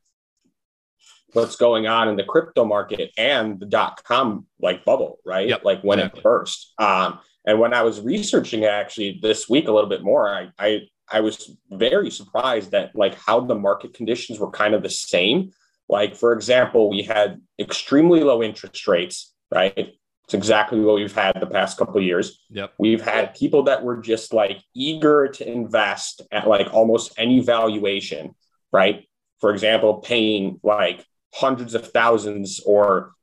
what's 1.33 1.57
going 1.57 1.85
on 1.85 2.07
in 2.07 2.15
the 2.15 2.23
crypto 2.23 2.65
market 2.65 3.11
and 3.17 3.59
the 3.59 3.65
dot 3.65 4.01
com 4.03 4.47
like 4.59 4.85
bubble, 4.85 5.19
right? 5.25 5.49
Yep, 5.49 5.65
like 5.65 5.81
when 5.81 5.99
exactly. 5.99 6.19
it 6.19 6.23
burst. 6.23 6.73
Um, 6.79 7.19
and 7.45 7.59
when 7.59 7.73
I 7.73 7.83
was 7.83 8.01
researching 8.01 8.65
actually 8.65 9.19
this 9.21 9.49
week 9.49 9.67
a 9.67 9.71
little 9.71 9.89
bit 9.89 10.03
more, 10.03 10.33
I, 10.33 10.49
I 10.57 10.81
I 11.09 11.19
was 11.19 11.57
very 11.69 12.09
surprised 12.09 12.71
that 12.71 12.95
like 12.95 13.15
how 13.15 13.41
the 13.41 13.55
market 13.55 13.93
conditions 13.93 14.39
were 14.39 14.49
kind 14.49 14.73
of 14.73 14.83
the 14.83 14.89
same. 14.89 15.51
Like 15.89 16.15
for 16.15 16.33
example, 16.33 16.89
we 16.89 17.03
had 17.03 17.41
extremely 17.59 18.21
low 18.21 18.41
interest 18.41 18.87
rates, 18.87 19.33
right? 19.53 19.93
It's 20.27 20.33
exactly 20.33 20.81
what 20.81 20.95
we've 20.95 21.15
had 21.15 21.39
the 21.39 21.47
past 21.47 21.77
couple 21.77 21.97
of 21.97 22.03
years. 22.03 22.43
Yep. 22.49 22.73
We've 22.77 23.01
had 23.01 23.33
people 23.33 23.63
that 23.63 23.81
were 23.81 23.95
just 23.95 24.33
like 24.33 24.61
eager 24.75 25.29
to 25.29 25.49
invest 25.49 26.21
at 26.33 26.49
like 26.49 26.73
almost 26.73 27.13
any 27.17 27.39
valuation, 27.39 28.35
right? 28.73 29.07
For 29.39 29.53
example, 29.53 29.99
paying 29.99 30.59
like 30.63 31.05
hundreds 31.33 31.75
of 31.75 31.91
thousands 31.93 32.59
or 32.65 33.13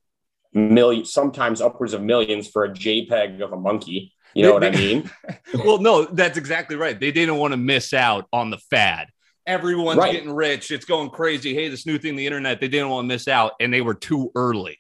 millions, 0.55 1.13
sometimes 1.13 1.61
upwards 1.61 1.93
of 1.93 2.01
millions 2.01 2.49
for 2.49 2.65
a 2.65 2.71
JPEG 2.71 3.43
of 3.43 3.53
a 3.53 3.61
monkey. 3.61 4.15
You 4.33 4.45
know 4.45 4.59
they, 4.59 4.69
what 4.69 4.75
I 4.75 4.79
mean? 4.79 5.11
well, 5.63 5.77
no, 5.77 6.07
that's 6.07 6.39
exactly 6.39 6.77
right. 6.77 6.99
They 6.99 7.13
didn't 7.13 7.37
want 7.37 7.53
to 7.53 7.59
miss 7.59 7.93
out 7.93 8.29
on 8.33 8.49
the 8.49 8.59
fad. 8.71 9.09
Everyone's 9.47 9.99
right. 9.99 10.13
getting 10.13 10.33
rich. 10.33 10.71
It's 10.71 10.87
going 10.87 11.11
crazy. 11.11 11.53
Hey, 11.53 11.69
this 11.69 11.85
new 11.85 11.99
thing, 11.99 12.17
the 12.17 12.25
internet, 12.25 12.63
they 12.63 12.69
didn't 12.69 12.89
want 12.89 13.05
to 13.05 13.09
miss 13.09 13.29
out 13.29 13.53
and 13.61 13.71
they 13.71 13.83
were 13.83 13.93
too 13.93 14.33
early. 14.35 14.79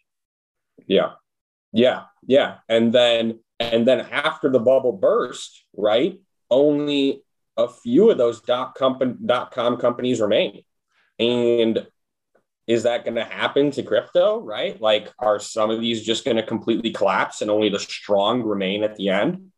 Yeah. 0.86 1.10
Yeah, 1.74 2.04
yeah. 2.26 2.56
And 2.68 2.92
then 2.92 3.40
and 3.60 3.86
then 3.86 4.00
after 4.00 4.48
the 4.48 4.58
bubble 4.58 4.92
burst, 4.92 5.64
right? 5.76 6.20
Only 6.50 7.22
a 7.56 7.68
few 7.68 8.10
of 8.10 8.18
those 8.18 8.40
dot 8.40 8.74
com 8.74 9.18
dot 9.24 9.52
com 9.52 9.76
companies 9.76 10.20
remain. 10.20 10.62
And 11.18 11.86
is 12.66 12.84
that 12.84 13.04
going 13.04 13.16
to 13.16 13.24
happen 13.24 13.70
to 13.72 13.82
crypto, 13.82 14.40
right? 14.40 14.80
Like 14.80 15.12
are 15.18 15.38
some 15.38 15.70
of 15.70 15.80
these 15.80 16.02
just 16.02 16.24
going 16.24 16.36
to 16.36 16.42
completely 16.42 16.90
collapse 16.90 17.42
and 17.42 17.50
only 17.50 17.68
the 17.68 17.78
strong 17.78 18.42
remain 18.42 18.82
at 18.82 18.96
the 18.96 19.10
end? 19.10 19.50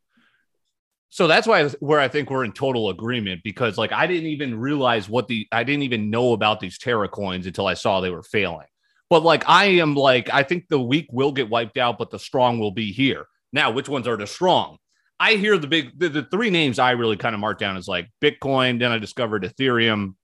So 1.08 1.26
that's 1.26 1.46
why 1.46 1.68
where 1.80 2.00
I 2.00 2.08
think 2.08 2.30
we're 2.30 2.44
in 2.44 2.52
total 2.52 2.90
agreement 2.90 3.42
because 3.44 3.78
like 3.78 3.92
I 3.92 4.06
didn't 4.06 4.28
even 4.28 4.58
realize 4.58 5.08
what 5.08 5.28
the 5.28 5.46
I 5.52 5.64
didn't 5.64 5.84
even 5.84 6.10
know 6.10 6.32
about 6.32 6.60
these 6.60 6.78
Terra 6.78 7.08
coins 7.08 7.46
until 7.46 7.66
I 7.66 7.74
saw 7.74 8.00
they 8.00 8.10
were 8.10 8.24
failing. 8.24 8.66
But 9.08 9.22
like 9.22 9.48
I 9.48 9.66
am 9.66 9.94
like, 9.94 10.32
I 10.32 10.42
think 10.42 10.68
the 10.68 10.80
weak 10.80 11.08
will 11.12 11.32
get 11.32 11.48
wiped 11.48 11.78
out, 11.78 11.98
but 11.98 12.10
the 12.10 12.18
strong 12.18 12.58
will 12.58 12.72
be 12.72 12.92
here. 12.92 13.26
Now, 13.52 13.70
which 13.70 13.88
ones 13.88 14.08
are 14.08 14.16
the 14.16 14.26
strong? 14.26 14.78
I 15.18 15.34
hear 15.34 15.56
the 15.56 15.66
big 15.66 15.98
the, 15.98 16.08
the 16.08 16.22
three 16.24 16.50
names 16.50 16.78
I 16.78 16.90
really 16.92 17.16
kind 17.16 17.34
of 17.34 17.40
mark 17.40 17.58
down 17.58 17.76
is 17.76 17.88
like 17.88 18.10
Bitcoin. 18.22 18.78
Then 18.78 18.92
I 18.92 18.98
discovered 18.98 19.44
Ethereum, 19.44 20.14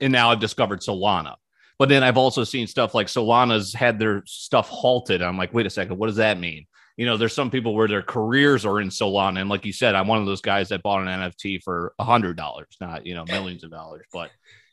and 0.00 0.12
now 0.12 0.30
I've 0.30 0.40
discovered 0.40 0.80
Solana. 0.80 1.34
But 1.78 1.88
then 1.88 2.02
I've 2.02 2.18
also 2.18 2.44
seen 2.44 2.66
stuff 2.66 2.94
like 2.94 3.06
Solana's 3.06 3.72
had 3.72 3.98
their 3.98 4.22
stuff 4.26 4.68
halted. 4.68 5.22
I'm 5.22 5.38
like, 5.38 5.54
wait 5.54 5.66
a 5.66 5.70
second, 5.70 5.96
what 5.96 6.08
does 6.08 6.16
that 6.16 6.38
mean? 6.38 6.66
You 6.96 7.06
know, 7.06 7.16
there's 7.16 7.34
some 7.34 7.50
people 7.50 7.74
where 7.74 7.88
their 7.88 8.02
careers 8.02 8.66
are 8.66 8.80
in 8.80 8.90
Solana, 8.90 9.40
and 9.40 9.48
like 9.48 9.64
you 9.64 9.72
said, 9.72 9.94
I'm 9.94 10.06
one 10.06 10.18
of 10.18 10.26
those 10.26 10.42
guys 10.42 10.68
that 10.68 10.82
bought 10.82 11.00
an 11.00 11.08
NFT 11.08 11.62
for 11.62 11.94
a 11.98 12.04
hundred 12.04 12.36
dollars, 12.36 12.76
not 12.80 13.06
you 13.06 13.14
know 13.14 13.24
millions 13.24 13.64
of 13.64 13.70
dollars. 13.70 14.06
But 14.12 14.30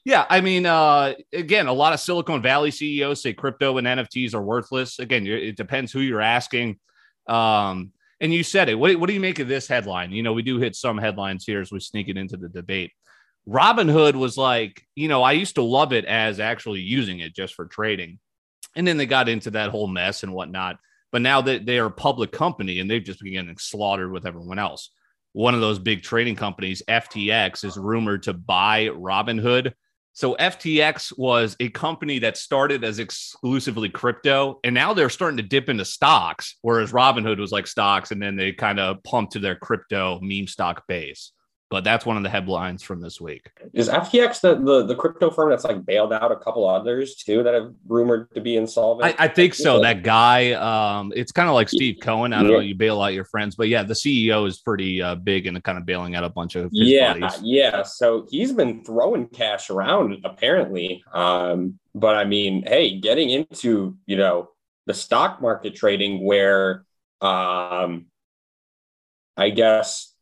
yeah, 0.08 0.26
I 0.30 0.40
mean, 0.40 0.66
uh, 0.66 1.16
again, 1.34 1.68
a 1.68 1.74
lot 1.74 1.92
of 1.92 2.00
Silicon 2.00 2.42
Valley 2.42 2.72
CEOs 2.72 3.22
say 3.22 3.34
crypto 3.34 3.78
and 3.78 3.86
NFTs 3.86 4.34
are 4.34 4.42
worthless. 4.42 5.00
Again, 5.00 5.28
it 5.28 5.58
depends 5.58 5.92
who 5.92 6.00
you're 6.00 6.22
asking. 6.22 6.80
Um, 7.28 7.92
and 8.22 8.34
you 8.34 8.42
said 8.42 8.70
it. 8.70 8.76
What, 8.76 8.96
what 8.96 9.08
do 9.08 9.14
you 9.14 9.20
make 9.20 9.40
of 9.40 9.50
this 9.50 9.68
headline? 9.68 10.14
You 10.14 10.24
know, 10.24 10.32
we 10.32 10.44
do 10.44 10.60
hit 10.60 10.78
some 10.78 10.98
headlines 10.98 11.44
here 11.44 11.60
as 11.60 11.74
we 11.74 11.82
sneak 11.82 12.08
it 12.08 12.16
into 12.16 12.38
the 12.38 12.48
debate. 12.48 12.94
Robinhood 13.50 14.16
was 14.16 14.38
like, 14.38 14.82
you 14.96 15.10
know, 15.10 15.24
I 15.24 15.34
used 15.34 15.56
to 15.56 15.62
love 15.62 15.92
it 15.92 16.06
as 16.06 16.40
actually 16.40 16.80
using 16.80 17.20
it 17.20 17.36
just 17.36 17.54
for 17.54 17.66
trading. 17.66 18.18
And 18.78 18.88
then 18.88 18.96
they 18.96 19.08
got 19.08 19.28
into 19.28 19.52
that 19.52 19.72
whole 19.72 19.88
mess 19.88 20.24
and 20.24 20.32
whatnot. 20.32 20.78
But 21.12 21.22
now 21.22 21.42
that 21.42 21.66
they 21.66 21.80
are 21.80 21.88
a 21.88 21.92
public 21.92 22.32
company 22.32 22.80
and 22.80 22.90
they've 22.90 23.04
just 23.04 23.20
been 23.20 23.34
getting 23.34 23.58
slaughtered 23.58 24.14
with 24.14 24.26
everyone 24.26 24.58
else. 24.58 24.90
One 25.34 25.54
of 25.54 25.60
those 25.60 25.80
big 25.80 26.02
trading 26.02 26.38
companies, 26.38 26.82
FTX, 26.88 27.66
is 27.66 27.76
rumored 27.76 28.24
to 28.24 28.34
buy 28.34 28.86
Robinhood 28.86 29.74
so 30.18 30.36
FTX 30.38 31.16
was 31.16 31.56
a 31.60 31.70
company 31.70 32.18
that 32.18 32.38
started 32.38 32.84
as 32.84 32.98
exclusively 32.98 33.88
crypto, 33.88 34.60
and 34.64 34.74
now 34.74 34.92
they're 34.92 35.12
starting 35.12 35.38
to 35.38 35.44
dip 35.44 35.70
into 35.70 35.86
stocks, 35.86 36.58
whereas 36.64 36.92
Robinhood 36.92 37.40
was 37.40 37.52
like 37.52 37.68
stocks, 37.68 38.10
and 38.10 38.20
then 38.20 38.36
they 38.36 38.52
kind 38.52 38.80
of 38.80 39.04
pumped 39.04 39.34
to 39.34 39.40
their 39.40 39.56
crypto 39.56 40.20
meme 40.24 40.48
stock 40.48 40.88
base. 40.88 41.34
But 41.70 41.84
that's 41.84 42.06
one 42.06 42.16
of 42.16 42.24
the 42.24 42.30
headlines 42.30 42.82
from 42.82 43.02
this 43.02 43.20
week. 43.20 43.52
Is 43.74 43.90
FTX 43.90 44.40
the, 44.40 44.56
the, 44.56 44.86
the 44.86 44.96
crypto 44.96 45.30
firm 45.30 45.50
that's 45.50 45.66
like 45.66 45.86
bailed 45.86 46.14
out 46.14 46.32
a 46.32 46.38
couple 46.38 46.68
others 46.68 47.16
too 47.16 47.44
that 47.44 47.54
have 47.54 47.74
rumored 47.86 48.34
to 48.36 48.42
be 48.42 48.56
insolvent? 48.56 49.16
I, 49.20 49.26
I 49.26 49.28
think 49.28 49.54
so. 49.54 49.82
That 49.82 50.02
guy, 50.02 50.54
um, 50.54 51.12
it's 51.14 51.34
kind 51.34 51.50
of 51.50 51.56
like 51.56 51.68
Steve 51.68 51.98
Cohen. 52.02 52.32
I 52.32 52.38
don't 52.38 52.52
yeah. 52.52 52.58
know, 52.58 52.62
you 52.62 52.76
bail 52.76 53.02
out 53.02 53.14
your 53.14 53.26
friends, 53.26 53.56
but 53.56 53.68
yeah, 53.68 53.84
the 53.84 53.96
CEO 53.96 54.48
is 54.48 54.60
pretty 54.60 55.02
uh, 55.02 55.16
big 55.16 55.46
and 55.46 55.62
kind 55.62 55.78
of 55.78 55.86
bailing 55.86 56.16
out 56.16 56.24
a 56.24 56.30
bunch 56.30 56.56
of 56.56 56.70
yeah, 56.72 57.18
buddies. 57.18 57.42
yeah. 57.44 57.84
So 57.84 58.28
he's 58.32 58.54
been 58.54 58.86
throwing 58.86 59.28
cash 59.28 59.70
around 59.70 60.18
apparently. 60.24 61.04
Um, 61.14 61.80
but 61.94 62.16
I 62.16 62.24
mean, 62.24 62.64
hey, 62.66 62.98
getting 62.98 63.30
into 63.30 63.98
you 64.06 64.16
know 64.16 64.52
the 64.86 64.94
stock 64.94 65.42
market 65.42 65.76
trading 65.76 66.24
where, 66.24 66.86
um, 67.20 68.06
I 69.36 69.50
guess 69.50 70.14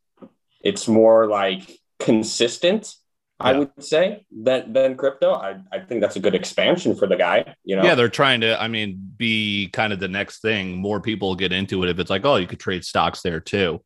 it's 0.60 0.88
more 0.88 1.26
like 1.26 1.78
consistent 1.98 2.94
yeah. 3.40 3.46
I 3.48 3.58
would 3.58 3.84
say 3.84 4.24
than 4.34 4.72
than 4.72 4.96
crypto. 4.96 5.34
I, 5.34 5.56
I 5.70 5.80
think 5.80 6.00
that's 6.00 6.16
a 6.16 6.20
good 6.20 6.34
expansion 6.34 6.96
for 6.96 7.06
the 7.06 7.16
guy. 7.16 7.54
You 7.64 7.76
know, 7.76 7.84
yeah, 7.84 7.94
they're 7.94 8.08
trying 8.08 8.40
to. 8.40 8.60
I 8.60 8.68
mean, 8.68 8.98
be 9.16 9.68
kind 9.72 9.92
of 9.92 10.00
the 10.00 10.08
next 10.08 10.40
thing. 10.40 10.76
More 10.76 11.00
people 11.00 11.34
get 11.34 11.52
into 11.52 11.82
it 11.84 11.90
if 11.90 11.98
it's 11.98 12.08
like, 12.08 12.24
oh, 12.24 12.36
you 12.36 12.46
could 12.46 12.60
trade 12.60 12.84
stocks 12.84 13.20
there 13.20 13.40
too. 13.40 13.82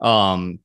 Um, 0.00 0.60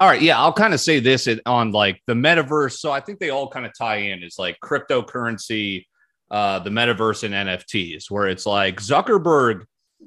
all 0.00 0.08
right, 0.08 0.20
yeah, 0.20 0.38
I'll 0.40 0.52
kind 0.52 0.74
of 0.74 0.80
say 0.80 0.98
this 0.98 1.28
on 1.46 1.70
like 1.70 2.02
the 2.06 2.14
metaverse. 2.14 2.78
So 2.78 2.90
I 2.90 3.00
think 3.00 3.20
they 3.20 3.30
all 3.30 3.48
kind 3.48 3.64
of 3.64 3.72
tie 3.78 3.96
in. 3.96 4.24
Is 4.24 4.38
like 4.40 4.58
cryptocurrency, 4.60 5.84
uh, 6.32 6.58
the 6.58 6.70
metaverse, 6.70 7.22
and 7.22 7.32
NFTs, 7.32 8.10
where 8.10 8.26
it's 8.26 8.46
like 8.46 8.80
Zuckerberg 8.80 9.66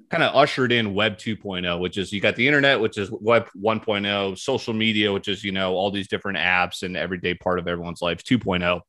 kind 0.10 0.24
of 0.24 0.36
ushered 0.36 0.72
in 0.72 0.94
web 0.94 1.18
2.0 1.18 1.80
which 1.80 1.98
is 1.98 2.12
you 2.12 2.22
got 2.22 2.36
the 2.36 2.48
internet 2.48 2.80
which 2.80 2.98
is 2.98 3.12
web 3.12 3.48
1.0 3.62 4.38
social 4.38 4.74
media 4.74 5.12
which 5.12 5.28
is 5.28 5.44
you 5.44 5.52
know 5.52 5.74
all 5.74 5.92
these 5.92 6.08
different 6.08 6.38
apps 6.38 6.84
and 6.84 6.96
everyday 6.96 7.34
part 7.34 7.60
of 7.60 7.68
everyone's 7.68 8.02
life 8.02 8.24
2.0 8.24 8.80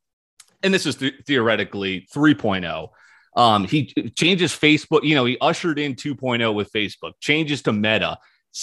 and 0.62 0.72
this 0.72 0.86
is 0.86 0.96
th- 0.96 1.14
theoretically 1.26 2.06
3.0 2.14 2.88
um, 3.36 3.64
he 3.64 3.86
changes 4.16 4.52
facebook 4.52 5.02
you 5.02 5.14
know 5.14 5.24
he 5.24 5.36
ushered 5.40 5.78
in 5.78 5.94
2.0 5.94 6.54
with 6.54 6.70
facebook 6.72 7.12
changes 7.20 7.62
to 7.62 7.72
meta 7.72 8.16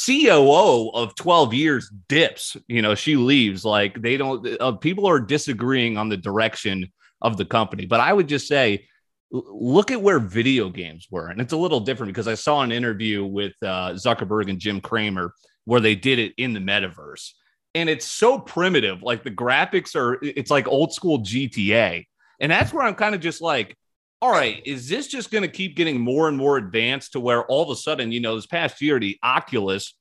COO 0.05 0.91
of 0.93 1.15
12 1.15 1.53
years 1.53 1.91
dips, 2.08 2.55
you 2.67 2.81
know, 2.81 2.93
she 2.93 3.15
leaves. 3.15 3.65
Like 3.65 4.00
they 4.00 4.17
don't, 4.17 4.48
uh, 4.62 4.74
people 4.74 5.08
are 5.08 5.19
disagreeing 5.19 5.98
on 5.98 6.10
the 6.10 6.17
direction 6.17 6.91
of 7.22 7.38
the 7.38 7.46
company. 7.46 7.86
But 7.86 8.00
I 8.00 8.13
would 8.13 8.27
just 8.27 8.48
say 8.48 8.88
look 9.31 9.91
at 9.91 10.01
where 10.01 10.19
video 10.19 10.69
games 10.69 11.07
were. 11.12 11.27
And 11.27 11.39
it's 11.39 11.53
a 11.53 11.57
little 11.57 11.79
different 11.79 12.13
because 12.13 12.27
I 12.27 12.36
saw 12.36 12.62
an 12.62 12.71
interview 12.71 13.25
with 13.25 13.53
uh, 13.62 13.93
Zuckerberg 13.93 14.50
and 14.50 14.59
Jim 14.59 14.81
Cramer 14.81 15.33
where 15.65 15.81
they 15.81 15.95
did 15.95 16.19
it 16.19 16.33
in 16.38 16.53
the 16.53 16.59
metaverse. 16.59 17.31
And 17.75 17.89
it's 17.89 18.05
so 18.05 18.39
primitive. 18.39 19.03
Like 19.03 19.24
the 19.24 19.31
graphics 19.31 19.95
are, 19.95 20.17
it's 20.21 20.50
like 20.50 20.67
old 20.67 20.93
school 20.93 21.19
GTA. 21.19 22.05
And 22.39 22.51
that's 22.51 22.74
where 22.74 22.83
I'm 22.83 22.95
kind 22.95 23.13
of 23.13 23.21
just 23.21 23.41
like, 23.41 23.77
all 24.21 24.31
right, 24.31 24.62
is 24.65 24.89
this 24.89 25.07
just 25.07 25.31
going 25.31 25.43
to 25.43 25.48
keep 25.48 25.75
getting 25.75 26.01
more 26.01 26.27
and 26.27 26.36
more 26.36 26.57
advanced 26.57 27.13
to 27.13 27.19
where 27.19 27.45
all 27.45 27.63
of 27.63 27.69
a 27.69 27.75
sudden, 27.75 28.12
you 28.12 28.19
know, 28.19 28.36
this 28.36 28.48
past 28.48 28.81
year, 28.81 29.00
the 29.00 29.17
Oculus 29.24 29.95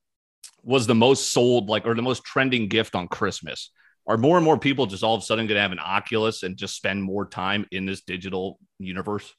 was 0.63 0.87
the 0.87 0.95
most 0.95 1.31
sold, 1.31 1.69
like, 1.69 1.85
or 1.85 1.95
the 1.95 2.01
most 2.01 2.23
trending 2.23 2.67
gift 2.67 2.95
on 2.95 3.07
Christmas? 3.07 3.71
Are 4.09 4.17
more 4.17 4.37
and 4.37 4.43
more 4.43 4.57
people 4.57 4.87
just 4.87 5.03
all 5.03 5.15
of 5.15 5.21
a 5.21 5.25
sudden 5.25 5.45
going 5.45 5.55
to 5.55 5.61
have 5.61 5.71
an 5.71 5.79
Oculus 5.79 6.41
and 6.41 6.57
just 6.57 6.75
spend 6.75 7.03
more 7.03 7.25
time 7.25 7.67
in 7.71 7.85
this 7.85 8.01
digital 8.01 8.59
universe? 8.79 9.33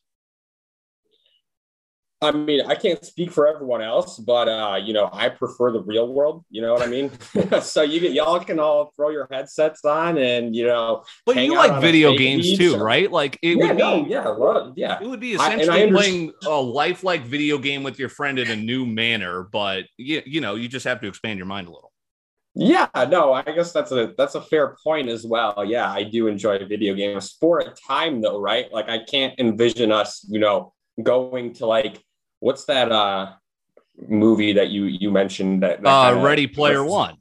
I 2.23 2.33
mean, 2.33 2.61
I 2.67 2.75
can't 2.75 3.03
speak 3.03 3.33
for 3.33 3.49
everyone 3.49 3.81
else, 3.81 4.19
but 4.19 4.47
uh, 4.47 4.79
you 4.85 4.93
know, 4.93 5.09
I 5.11 5.31
prefer 5.31 5.73
the 5.73 5.81
real 5.81 6.13
world. 6.13 6.45
You 6.51 6.61
know 6.61 6.75
what 6.75 6.83
I 6.83 6.87
mean? 6.87 7.11
so 7.63 7.83
you 7.83 7.99
get 7.99 8.13
y'all 8.13 8.39
can 8.39 8.61
all 8.61 8.93
throw 8.95 9.09
your 9.09 9.27
headsets 9.31 9.85
on 9.85 10.19
and 10.19 10.55
you 10.55 10.67
know. 10.67 11.03
But 11.25 11.37
you 11.37 11.57
like 11.57 11.81
video 11.81 12.17
games 12.17 12.57
too, 12.57 12.77
right? 12.77 13.11
Like 13.11 13.39
it 13.43 13.57
yeah, 13.57 13.67
would 13.67 13.77
no, 13.79 14.05
be, 14.05 14.11
yeah, 14.11 14.31
well, 14.37 14.73
yeah. 14.77 14.99
It 15.01 15.09
would 15.09 15.21
be 15.21 15.33
essentially 15.33 15.83
I, 15.83 15.87
I 15.87 15.91
playing 15.91 16.33
a 16.45 16.51
lifelike 16.51 17.23
video 17.23 17.59
game 17.59 17.83
with 17.83 17.99
your 17.99 18.11
friend 18.11 18.39
in 18.39 18.51
a 18.51 18.57
new 18.57 18.85
manner, 18.85 19.43
but 19.43 19.87
you, 19.97 20.23
you 20.27 20.41
know, 20.43 20.55
you 20.55 20.69
just 20.69 20.85
have 20.85 21.01
to 21.01 21.09
expand 21.09 21.39
your 21.39 21.47
mind 21.47 21.69
a 21.69 21.73
little. 21.73 21.90
Yeah, 22.55 22.89
no, 23.09 23.33
I 23.33 23.43
guess 23.43 23.73
that's 23.73 23.93
a 23.93 24.13
that's 24.19 24.35
a 24.35 24.41
fair 24.41 24.77
point 24.83 25.09
as 25.09 25.25
well. 25.25 25.65
Yeah, 25.65 25.91
I 25.91 26.03
do 26.03 26.27
enjoy 26.27 26.59
video 26.67 26.95
games 26.95 27.37
for 27.41 27.61
a 27.61 27.71
time 27.71 28.21
though, 28.21 28.41
right? 28.41 28.71
Like 28.73 28.89
I 28.89 28.99
can't 29.05 29.39
envision 29.39 29.93
us, 29.93 30.27
you 30.29 30.41
know, 30.41 30.73
going 31.01 31.55
to 31.55 31.67
like 31.67 32.03
what's 32.41 32.65
that 32.65 32.91
uh 32.91 33.35
movie 34.09 34.55
that 34.55 34.71
you 34.71 34.85
you 34.85 35.11
mentioned 35.13 35.63
that, 35.63 35.83
that 35.83 35.89
uh 35.89 36.21
Ready 36.21 36.49
Player 36.49 36.85
One. 36.85 37.20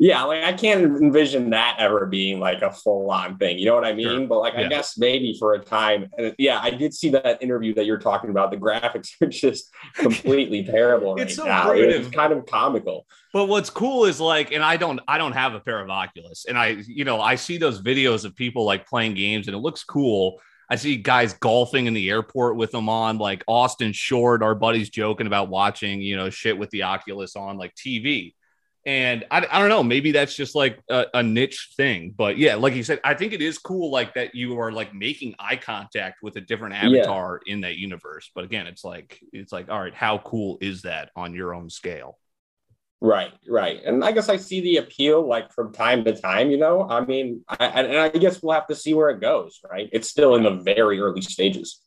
Yeah, 0.00 0.22
like 0.22 0.44
I 0.44 0.52
can't 0.52 0.84
envision 0.84 1.50
that 1.50 1.76
ever 1.80 2.06
being 2.06 2.38
like 2.38 2.62
a 2.62 2.70
full 2.70 3.10
on 3.10 3.36
thing. 3.36 3.58
You 3.58 3.66
know 3.66 3.74
what 3.74 3.84
I 3.84 3.92
mean? 3.92 4.06
Sure. 4.06 4.26
But 4.28 4.38
like, 4.38 4.54
yeah. 4.54 4.66
I 4.66 4.68
guess 4.68 4.96
maybe 4.96 5.36
for 5.36 5.54
a 5.54 5.58
time. 5.58 6.08
And 6.16 6.36
yeah, 6.38 6.60
I 6.62 6.70
did 6.70 6.94
see 6.94 7.08
that 7.10 7.42
interview 7.42 7.74
that 7.74 7.84
you're 7.84 7.98
talking 7.98 8.30
about. 8.30 8.52
The 8.52 8.58
graphics 8.58 9.10
are 9.20 9.26
just 9.26 9.70
completely 9.94 10.62
terrible 10.64 11.16
right 11.16 11.28
so 11.28 11.44
now. 11.44 11.66
Primitive. 11.70 12.06
It's 12.06 12.14
kind 12.14 12.32
of 12.32 12.46
comical. 12.46 13.06
But 13.32 13.46
what's 13.46 13.70
cool 13.70 14.04
is 14.04 14.20
like, 14.20 14.52
and 14.52 14.62
I 14.62 14.76
don't, 14.76 15.00
I 15.08 15.18
don't 15.18 15.32
have 15.32 15.54
a 15.54 15.60
pair 15.60 15.80
of 15.80 15.90
Oculus, 15.90 16.46
and 16.48 16.56
I, 16.56 16.82
you 16.86 17.04
know, 17.04 17.20
I 17.20 17.34
see 17.34 17.58
those 17.58 17.82
videos 17.82 18.24
of 18.24 18.36
people 18.36 18.64
like 18.64 18.86
playing 18.86 19.14
games, 19.14 19.48
and 19.48 19.56
it 19.56 19.60
looks 19.60 19.82
cool. 19.82 20.40
I 20.70 20.76
see 20.76 20.96
guys 20.96 21.32
golfing 21.34 21.86
in 21.86 21.94
the 21.94 22.08
airport 22.10 22.56
with 22.56 22.70
them 22.70 22.88
on, 22.88 23.18
like 23.18 23.42
Austin 23.48 23.92
Short, 23.92 24.42
our 24.42 24.54
buddies 24.54 24.90
joking 24.90 25.26
about 25.26 25.48
watching, 25.48 26.00
you 26.00 26.16
know, 26.16 26.30
shit 26.30 26.56
with 26.56 26.70
the 26.70 26.84
Oculus 26.84 27.36
on 27.36 27.56
like 27.56 27.74
TV. 27.74 28.34
And 28.88 29.26
I, 29.30 29.46
I 29.50 29.58
don't 29.58 29.68
know, 29.68 29.82
maybe 29.82 30.12
that's 30.12 30.34
just 30.34 30.54
like 30.54 30.80
a, 30.88 31.04
a, 31.12 31.22
niche 31.22 31.74
thing. 31.76 32.14
But 32.16 32.38
yeah, 32.38 32.54
like 32.54 32.74
you 32.74 32.82
said, 32.82 33.00
I 33.04 33.12
think 33.12 33.34
it 33.34 33.42
is 33.42 33.58
cool, 33.58 33.90
like 33.90 34.14
that 34.14 34.34
you 34.34 34.58
are 34.58 34.72
like 34.72 34.94
making 34.94 35.34
eye 35.38 35.56
contact 35.56 36.22
with 36.22 36.36
a 36.36 36.40
different 36.40 36.74
avatar 36.74 37.42
yeah. 37.44 37.52
in 37.52 37.60
that 37.60 37.76
universe. 37.76 38.30
But 38.34 38.44
again, 38.44 38.66
it's 38.66 38.84
like, 38.84 39.20
it's 39.30 39.52
like, 39.52 39.68
all 39.68 39.78
right, 39.78 39.94
how 39.94 40.16
cool 40.16 40.56
is 40.62 40.82
that 40.82 41.10
on 41.14 41.34
your 41.34 41.52
own 41.52 41.68
scale? 41.68 42.18
Right, 43.02 43.34
right. 43.46 43.78
And 43.84 44.02
I 44.02 44.10
guess 44.10 44.30
I 44.30 44.38
see 44.38 44.62
the 44.62 44.78
appeal 44.78 45.28
like 45.28 45.52
from 45.52 45.74
time 45.74 46.02
to 46.04 46.18
time, 46.18 46.50
you 46.50 46.56
know. 46.56 46.88
I 46.88 47.04
mean, 47.04 47.44
I, 47.46 47.66
and 47.66 47.94
I 47.94 48.08
guess 48.08 48.42
we'll 48.42 48.54
have 48.54 48.68
to 48.68 48.74
see 48.74 48.94
where 48.94 49.10
it 49.10 49.20
goes, 49.20 49.60
right? 49.70 49.90
It's 49.92 50.08
still 50.08 50.34
in 50.34 50.44
the 50.44 50.62
very 50.62 50.98
early 50.98 51.20
stages. 51.20 51.82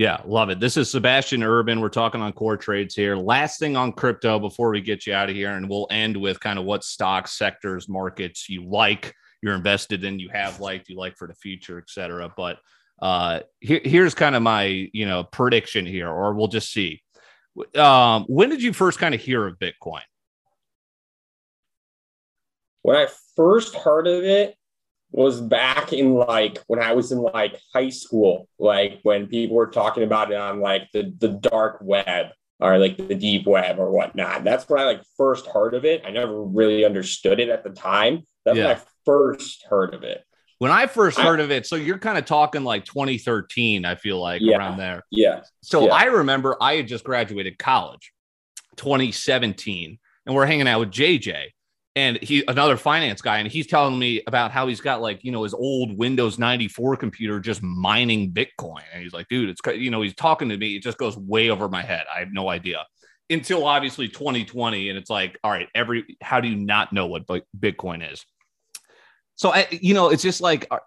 Yeah, 0.00 0.22
love 0.24 0.48
it. 0.48 0.60
This 0.60 0.78
is 0.78 0.90
Sebastian 0.90 1.42
Urban. 1.42 1.78
We're 1.78 1.90
talking 1.90 2.22
on 2.22 2.32
core 2.32 2.56
trades 2.56 2.94
here. 2.94 3.16
Last 3.16 3.60
thing 3.60 3.76
on 3.76 3.92
crypto 3.92 4.38
before 4.38 4.70
we 4.70 4.80
get 4.80 5.06
you 5.06 5.12
out 5.12 5.28
of 5.28 5.36
here, 5.36 5.50
and 5.50 5.68
we'll 5.68 5.86
end 5.90 6.16
with 6.16 6.40
kind 6.40 6.58
of 6.58 6.64
what 6.64 6.84
stocks, 6.84 7.36
sectors, 7.36 7.86
markets 7.86 8.48
you 8.48 8.64
like, 8.64 9.14
you're 9.42 9.54
invested 9.54 10.02
in, 10.02 10.18
you 10.18 10.30
have 10.30 10.58
liked, 10.58 10.88
you 10.88 10.96
like 10.96 11.18
for 11.18 11.28
the 11.28 11.34
future, 11.34 11.76
et 11.76 11.90
cetera. 11.90 12.32
But 12.34 12.60
uh, 13.02 13.40
here, 13.60 13.82
here's 13.84 14.14
kind 14.14 14.34
of 14.34 14.40
my 14.40 14.88
you 14.94 15.04
know 15.04 15.22
prediction 15.22 15.84
here, 15.84 16.08
or 16.08 16.32
we'll 16.32 16.48
just 16.48 16.72
see. 16.72 17.02
Um, 17.74 18.24
when 18.24 18.48
did 18.48 18.62
you 18.62 18.72
first 18.72 18.98
kind 18.98 19.14
of 19.14 19.20
hear 19.20 19.46
of 19.46 19.58
Bitcoin? 19.58 20.00
When 22.80 22.96
I 22.96 23.06
first 23.36 23.74
heard 23.74 24.06
of 24.06 24.24
it, 24.24 24.56
was 25.12 25.40
back 25.40 25.92
in 25.92 26.14
like 26.14 26.58
when 26.66 26.80
I 26.80 26.92
was 26.92 27.12
in 27.12 27.18
like 27.18 27.58
high 27.74 27.90
school, 27.90 28.48
like 28.58 29.00
when 29.02 29.26
people 29.26 29.56
were 29.56 29.66
talking 29.66 30.02
about 30.02 30.30
it 30.30 30.36
on 30.36 30.60
like 30.60 30.88
the, 30.92 31.12
the 31.18 31.28
dark 31.28 31.78
web. 31.80 32.26
or 32.60 32.78
like 32.78 32.96
the 32.96 33.14
deep 33.14 33.46
web 33.46 33.78
or 33.78 33.90
whatnot. 33.90 34.44
That's 34.44 34.68
when 34.68 34.80
I 34.80 34.84
like 34.84 35.02
first 35.16 35.46
heard 35.46 35.74
of 35.74 35.84
it. 35.84 36.02
I 36.06 36.10
never 36.10 36.42
really 36.42 36.84
understood 36.84 37.40
it 37.40 37.48
at 37.48 37.64
the 37.64 37.70
time. 37.70 38.26
That's 38.44 38.58
yeah. 38.58 38.66
when 38.66 38.76
I 38.76 38.80
first 39.04 39.64
heard 39.68 39.94
of 39.94 40.02
it. 40.02 40.24
When 40.58 40.70
I 40.70 40.86
first 40.86 41.18
heard 41.18 41.40
I, 41.40 41.44
of 41.44 41.50
it, 41.50 41.66
so 41.66 41.76
you're 41.76 41.98
kind 41.98 42.18
of 42.18 42.26
talking 42.26 42.64
like 42.64 42.84
2013, 42.84 43.86
I 43.86 43.94
feel 43.94 44.20
like 44.20 44.42
yeah, 44.42 44.58
around 44.58 44.76
there. 44.76 45.02
Yeah. 45.10 45.40
So 45.62 45.86
yeah. 45.86 45.94
I 45.94 46.04
remember 46.04 46.54
I 46.60 46.74
had 46.74 46.86
just 46.86 47.02
graduated 47.02 47.58
college, 47.58 48.12
2017, 48.76 49.98
and 50.26 50.34
we're 50.34 50.44
hanging 50.44 50.68
out 50.68 50.80
with 50.80 50.90
JJ 50.90 51.52
and 51.96 52.18
he 52.22 52.44
another 52.46 52.76
finance 52.76 53.20
guy 53.20 53.38
and 53.38 53.50
he's 53.50 53.66
telling 53.66 53.98
me 53.98 54.22
about 54.26 54.52
how 54.52 54.68
he's 54.68 54.80
got 54.80 55.00
like 55.02 55.24
you 55.24 55.32
know 55.32 55.42
his 55.42 55.54
old 55.54 55.96
windows 55.96 56.38
94 56.38 56.96
computer 56.96 57.40
just 57.40 57.62
mining 57.62 58.32
bitcoin. 58.32 58.82
And 58.92 59.02
he's 59.02 59.12
like 59.12 59.26
dude 59.28 59.48
it's 59.48 59.60
you 59.76 59.90
know 59.90 60.02
he's 60.02 60.14
talking 60.14 60.48
to 60.48 60.56
me 60.56 60.76
it 60.76 60.82
just 60.82 60.98
goes 60.98 61.16
way 61.16 61.50
over 61.50 61.68
my 61.68 61.82
head 61.82 62.04
i 62.14 62.20
have 62.20 62.32
no 62.32 62.48
idea 62.48 62.84
until 63.30 63.64
obviously 63.64 64.08
2020 64.08 64.88
and 64.88 64.98
it's 64.98 65.08
like 65.08 65.38
all 65.44 65.50
right 65.50 65.68
every 65.74 66.16
how 66.20 66.40
do 66.40 66.48
you 66.48 66.56
not 66.56 66.92
know 66.92 67.06
what 67.06 67.26
bitcoin 67.26 68.12
is? 68.12 68.24
So 69.36 69.52
I, 69.54 69.68
you 69.70 69.94
know 69.94 70.10
it's 70.10 70.22
just 70.22 70.40
like 70.40 70.66
uh, 70.70 70.78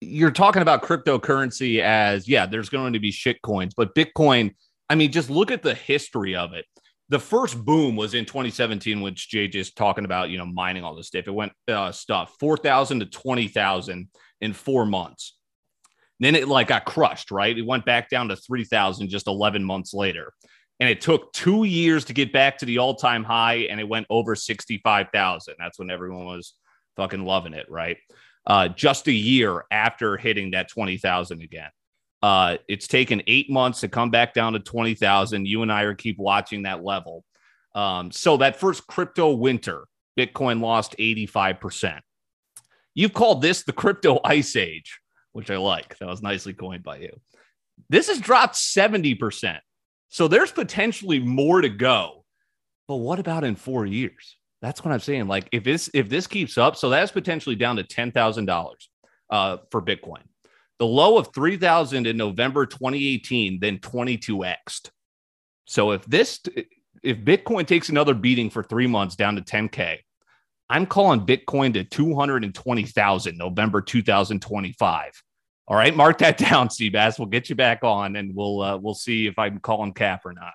you're 0.00 0.30
talking 0.30 0.62
about 0.62 0.82
cryptocurrency 0.82 1.80
as 1.80 2.28
yeah 2.28 2.44
there's 2.44 2.68
going 2.68 2.92
to 2.92 2.98
be 2.98 3.10
shit 3.10 3.40
coins 3.40 3.72
but 3.74 3.94
bitcoin 3.94 4.54
i 4.90 4.94
mean 4.94 5.10
just 5.10 5.30
look 5.30 5.50
at 5.50 5.62
the 5.62 5.74
history 5.74 6.36
of 6.36 6.52
it 6.52 6.66
the 7.08 7.20
first 7.20 7.62
boom 7.64 7.94
was 7.94 8.14
in 8.14 8.24
2017, 8.24 9.00
which 9.00 9.28
Jay 9.28 9.46
just 9.46 9.76
talking 9.76 10.04
about, 10.04 10.30
you 10.30 10.38
know, 10.38 10.46
mining 10.46 10.82
all 10.82 10.96
this 10.96 11.08
stuff. 11.08 11.28
It 11.28 11.34
went 11.34 11.52
uh, 11.68 11.92
stuff 11.92 12.34
4,000 12.40 13.00
to 13.00 13.06
20,000 13.06 14.08
in 14.40 14.52
four 14.52 14.84
months. 14.84 15.36
Then 16.18 16.34
it 16.34 16.48
like 16.48 16.68
got 16.68 16.84
crushed, 16.84 17.30
right? 17.30 17.56
It 17.56 17.66
went 17.66 17.84
back 17.84 18.08
down 18.08 18.28
to 18.28 18.36
3,000 18.36 19.08
just 19.08 19.28
11 19.28 19.62
months 19.62 19.94
later. 19.94 20.32
And 20.80 20.88
it 20.88 21.00
took 21.00 21.32
two 21.32 21.64
years 21.64 22.04
to 22.06 22.12
get 22.12 22.32
back 22.32 22.58
to 22.58 22.66
the 22.66 22.78
all 22.78 22.94
time 22.94 23.24
high 23.24 23.66
and 23.70 23.80
it 23.80 23.88
went 23.88 24.06
over 24.10 24.34
65,000. 24.34 25.54
That's 25.58 25.78
when 25.78 25.90
everyone 25.90 26.26
was 26.26 26.54
fucking 26.96 27.24
loving 27.24 27.54
it, 27.54 27.70
right? 27.70 27.98
Uh, 28.46 28.68
just 28.68 29.08
a 29.08 29.12
year 29.12 29.64
after 29.70 30.16
hitting 30.16 30.52
that 30.52 30.68
20,000 30.68 31.42
again. 31.42 31.70
Uh, 32.22 32.56
it's 32.68 32.86
taken 32.86 33.22
eight 33.26 33.50
months 33.50 33.80
to 33.80 33.88
come 33.88 34.10
back 34.10 34.34
down 34.34 34.54
to 34.54 34.58
20,000. 34.58 35.46
You 35.46 35.62
and 35.62 35.72
I 35.72 35.82
are 35.82 35.94
keep 35.94 36.18
watching 36.18 36.62
that 36.62 36.82
level. 36.82 37.24
Um, 37.74 38.10
so 38.10 38.38
that 38.38 38.56
first 38.56 38.86
crypto 38.86 39.32
winter, 39.32 39.86
Bitcoin 40.18 40.60
lost 40.60 40.96
85%. 40.98 42.00
You've 42.94 43.12
called 43.12 43.42
this 43.42 43.64
the 43.64 43.72
crypto 43.72 44.18
ice 44.24 44.56
age, 44.56 44.98
which 45.32 45.50
I 45.50 45.58
like. 45.58 45.98
That 45.98 46.08
was 46.08 46.22
nicely 46.22 46.54
coined 46.54 46.82
by 46.82 46.98
you. 46.98 47.20
This 47.90 48.08
has 48.08 48.18
dropped 48.18 48.54
70%. 48.54 49.58
So 50.08 50.28
there's 50.28 50.52
potentially 50.52 51.18
more 51.18 51.60
to 51.60 51.68
go. 51.68 52.24
But 52.88 52.96
what 52.96 53.18
about 53.18 53.44
in 53.44 53.56
four 53.56 53.84
years? 53.84 54.36
That's 54.62 54.84
what 54.84 54.92
I'm 54.92 55.00
saying. 55.00 55.26
Like 55.26 55.48
if 55.52 55.64
this 55.64 55.90
if 55.92 56.08
this 56.08 56.26
keeps 56.26 56.56
up, 56.56 56.76
so 56.76 56.88
that's 56.88 57.12
potentially 57.12 57.56
down 57.56 57.76
to 57.76 57.82
ten 57.82 58.10
thousand 58.10 58.48
uh, 58.48 58.52
dollars 58.52 58.88
for 59.70 59.82
Bitcoin. 59.82 60.22
The 60.78 60.86
low 60.86 61.16
of 61.16 61.32
3000 61.34 62.06
in 62.06 62.16
November 62.16 62.66
2018 62.66 63.60
then 63.60 63.78
22xed. 63.78 64.90
So 65.64 65.92
if 65.92 66.04
this 66.06 66.40
if 67.02 67.18
Bitcoin 67.18 67.66
takes 67.66 67.88
another 67.88 68.14
beating 68.14 68.50
for 68.50 68.62
3 68.62 68.86
months 68.86 69.16
down 69.16 69.36
to 69.36 69.42
10k, 69.42 69.98
I'm 70.68 70.86
calling 70.86 71.24
Bitcoin 71.24 71.72
to 71.74 71.84
220,000 71.84 73.38
November 73.38 73.80
2025. 73.80 75.22
All 75.68 75.76
right, 75.76 75.94
mark 75.94 76.18
that 76.18 76.38
down, 76.50 76.68
Seabass. 76.68 77.18
We'll 77.18 77.28
get 77.28 77.48
you 77.48 77.56
back 77.56 77.82
on, 77.82 78.16
and 78.16 78.34
we'll 78.34 78.62
uh, 78.62 78.76
we'll 78.76 78.94
see 78.94 79.26
if 79.26 79.38
I'm 79.38 79.58
calling 79.60 79.92
cap 79.92 80.22
or 80.24 80.32
not. 80.32 80.52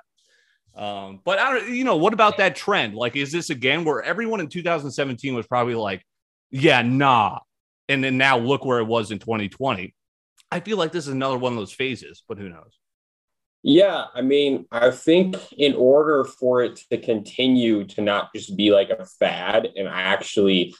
Um, 0.74 1.20
but 1.26 1.38
I 1.38 1.54
don't, 1.54 1.70
you 1.70 1.84
know, 1.84 1.98
what 1.98 2.14
about 2.14 2.38
that 2.38 2.56
trend? 2.56 2.96
Like, 2.96 3.16
is 3.16 3.32
this 3.32 3.50
again 3.50 3.84
where 3.84 4.02
everyone 4.02 4.40
in 4.40 4.48
2017 4.48 5.36
was 5.36 5.48
probably 5.48 5.76
like, 5.76 6.06
"Yeah, 6.50 6.82
nah," 6.82 7.40
and 7.90 8.04
then 8.04 8.18
now 8.18 8.38
look 8.38 8.64
where 8.64 8.80
it 8.80 8.86
was 8.86 9.12
in 9.12 9.20
2020. 9.20 9.94
I 10.52 10.60
feel 10.60 10.78
like 10.78 10.92
this 10.92 11.08
is 11.08 11.14
another 11.14 11.38
one 11.38 11.54
of 11.54 11.60
those 11.60 11.72
phases, 11.72 12.24
but 12.28 12.38
who 12.38 12.50
knows? 12.50 12.78
Yeah, 13.64 14.06
I 14.14 14.22
mean, 14.22 14.66
I 14.72 14.90
think 14.90 15.36
in 15.56 15.76
order 15.76 16.24
for 16.24 16.64
it 16.64 16.82
to 16.90 16.98
continue 16.98 17.86
to 17.86 18.02
not 18.02 18.34
just 18.34 18.58
be 18.58 18.72
like 18.72 18.90
a 18.90 19.06
fad 19.06 19.70
and 19.76 19.88
actually 19.88 20.74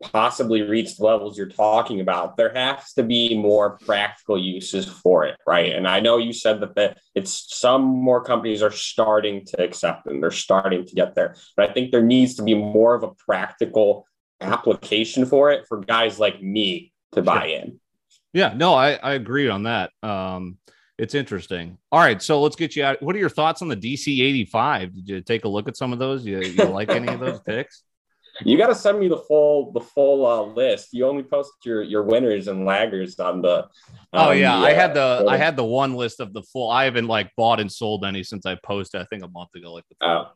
possibly 0.00 0.62
reach 0.62 0.96
the 0.96 1.04
levels 1.04 1.36
you're 1.36 1.48
talking 1.48 2.00
about, 2.00 2.36
there 2.36 2.52
has 2.54 2.92
to 2.94 3.02
be 3.02 3.36
more 3.36 3.78
practical 3.78 4.38
uses 4.38 4.86
for 4.86 5.24
it, 5.24 5.36
right? 5.46 5.72
And 5.72 5.88
I 5.88 6.00
know 6.00 6.18
you 6.18 6.32
said 6.32 6.60
that 6.60 6.74
the, 6.74 6.94
it's 7.14 7.58
some 7.58 7.82
more 7.82 8.22
companies 8.22 8.62
are 8.62 8.70
starting 8.70 9.44
to 9.46 9.62
accept 9.62 10.04
them, 10.04 10.20
they're 10.20 10.30
starting 10.30 10.86
to 10.86 10.94
get 10.94 11.14
there, 11.14 11.34
but 11.56 11.68
I 11.68 11.72
think 11.72 11.90
there 11.90 12.02
needs 12.02 12.36
to 12.36 12.42
be 12.42 12.54
more 12.54 12.94
of 12.94 13.02
a 13.02 13.14
practical 13.14 14.06
application 14.40 15.26
for 15.26 15.50
it 15.50 15.66
for 15.68 15.80
guys 15.80 16.18
like 16.18 16.40
me 16.40 16.92
to 17.12 17.22
buy 17.22 17.46
in. 17.46 17.80
Yeah, 18.34 18.52
no, 18.54 18.74
I, 18.74 18.94
I 18.94 19.14
agree 19.14 19.48
on 19.48 19.62
that. 19.62 19.90
Um, 20.02 20.58
it's 20.98 21.14
interesting. 21.14 21.78
All 21.90 22.00
right, 22.00 22.20
so 22.20 22.42
let's 22.42 22.56
get 22.56 22.76
you 22.76 22.84
out. 22.84 23.00
What 23.00 23.16
are 23.16 23.18
your 23.18 23.30
thoughts 23.30 23.62
on 23.62 23.68
the 23.68 23.76
DC 23.76 24.20
85? 24.20 24.94
Did 24.94 25.08
you 25.08 25.20
take 25.22 25.44
a 25.44 25.48
look 25.48 25.68
at 25.68 25.76
some 25.76 25.92
of 25.92 25.98
those? 25.98 26.26
You, 26.26 26.40
you 26.40 26.64
like 26.64 26.90
any 26.90 27.08
of 27.08 27.20
those 27.20 27.40
picks? 27.46 27.84
You 28.42 28.58
got 28.58 28.66
to 28.66 28.74
send 28.74 28.98
me 28.98 29.06
the 29.06 29.18
full 29.18 29.70
the 29.70 29.80
full 29.80 30.26
uh, 30.26 30.42
list. 30.42 30.88
You 30.92 31.06
only 31.06 31.22
post 31.22 31.52
your 31.64 31.84
your 31.84 32.02
winners 32.02 32.48
and 32.48 32.66
laggers 32.66 33.24
on 33.24 33.42
the. 33.42 33.58
Um, 33.58 33.68
oh 34.12 34.30
yeah, 34.32 34.58
the, 34.58 34.66
I 34.66 34.72
had 34.72 34.94
the 34.94 35.24
I 35.28 35.36
had 35.36 35.54
the 35.54 35.64
one 35.64 35.94
list 35.94 36.18
of 36.18 36.32
the 36.32 36.42
full. 36.42 36.68
I 36.68 36.84
haven't 36.84 37.06
like 37.06 37.30
bought 37.36 37.60
and 37.60 37.70
sold 37.70 38.04
any 38.04 38.24
since 38.24 38.44
I 38.44 38.58
posted. 38.64 39.00
I 39.00 39.04
think 39.04 39.22
a 39.22 39.28
month 39.28 39.54
ago. 39.54 39.72
Like 39.72 39.84
the 39.88 40.06
oh. 40.08 40.32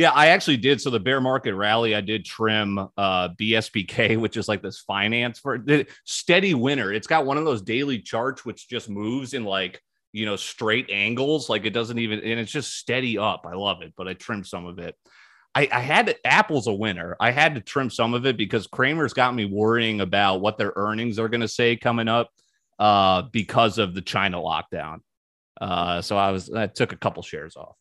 Yeah, 0.00 0.12
I 0.12 0.28
actually 0.28 0.56
did. 0.56 0.80
So 0.80 0.88
the 0.88 0.98
bear 0.98 1.20
market 1.20 1.54
rally, 1.54 1.94
I 1.94 2.00
did 2.00 2.24
trim 2.24 2.78
uh, 2.78 3.28
BSBK, 3.38 4.16
which 4.20 4.38
is 4.38 4.48
like 4.48 4.62
this 4.62 4.78
finance 4.78 5.38
for 5.38 5.58
the 5.58 5.86
steady 6.06 6.54
winner. 6.54 6.90
It's 6.90 7.06
got 7.06 7.26
one 7.26 7.36
of 7.36 7.44
those 7.44 7.60
daily 7.60 7.98
charts 7.98 8.42
which 8.42 8.66
just 8.66 8.88
moves 8.88 9.34
in 9.34 9.44
like 9.44 9.82
you 10.14 10.24
know 10.24 10.36
straight 10.36 10.88
angles, 10.88 11.50
like 11.50 11.66
it 11.66 11.74
doesn't 11.74 11.98
even, 11.98 12.20
and 12.20 12.40
it's 12.40 12.50
just 12.50 12.78
steady 12.78 13.18
up. 13.18 13.44
I 13.46 13.52
love 13.52 13.82
it, 13.82 13.92
but 13.94 14.08
I 14.08 14.14
trimmed 14.14 14.46
some 14.46 14.64
of 14.64 14.78
it. 14.78 14.96
I, 15.54 15.68
I 15.70 15.80
had 15.80 16.16
Apple's 16.24 16.66
a 16.66 16.72
winner. 16.72 17.14
I 17.20 17.30
had 17.30 17.54
to 17.56 17.60
trim 17.60 17.90
some 17.90 18.14
of 18.14 18.24
it 18.24 18.38
because 18.38 18.66
Cramer's 18.68 19.12
got 19.12 19.34
me 19.34 19.44
worrying 19.44 20.00
about 20.00 20.40
what 20.40 20.56
their 20.56 20.72
earnings 20.76 21.18
are 21.18 21.28
going 21.28 21.42
to 21.42 21.48
say 21.48 21.76
coming 21.76 22.08
up 22.08 22.30
uh, 22.78 23.24
because 23.32 23.76
of 23.76 23.94
the 23.94 24.00
China 24.00 24.38
lockdown. 24.38 25.00
Uh, 25.60 26.00
so 26.00 26.16
I 26.16 26.30
was 26.30 26.50
I 26.50 26.68
took 26.68 26.94
a 26.94 26.96
couple 26.96 27.22
shares 27.22 27.54
off 27.54 27.76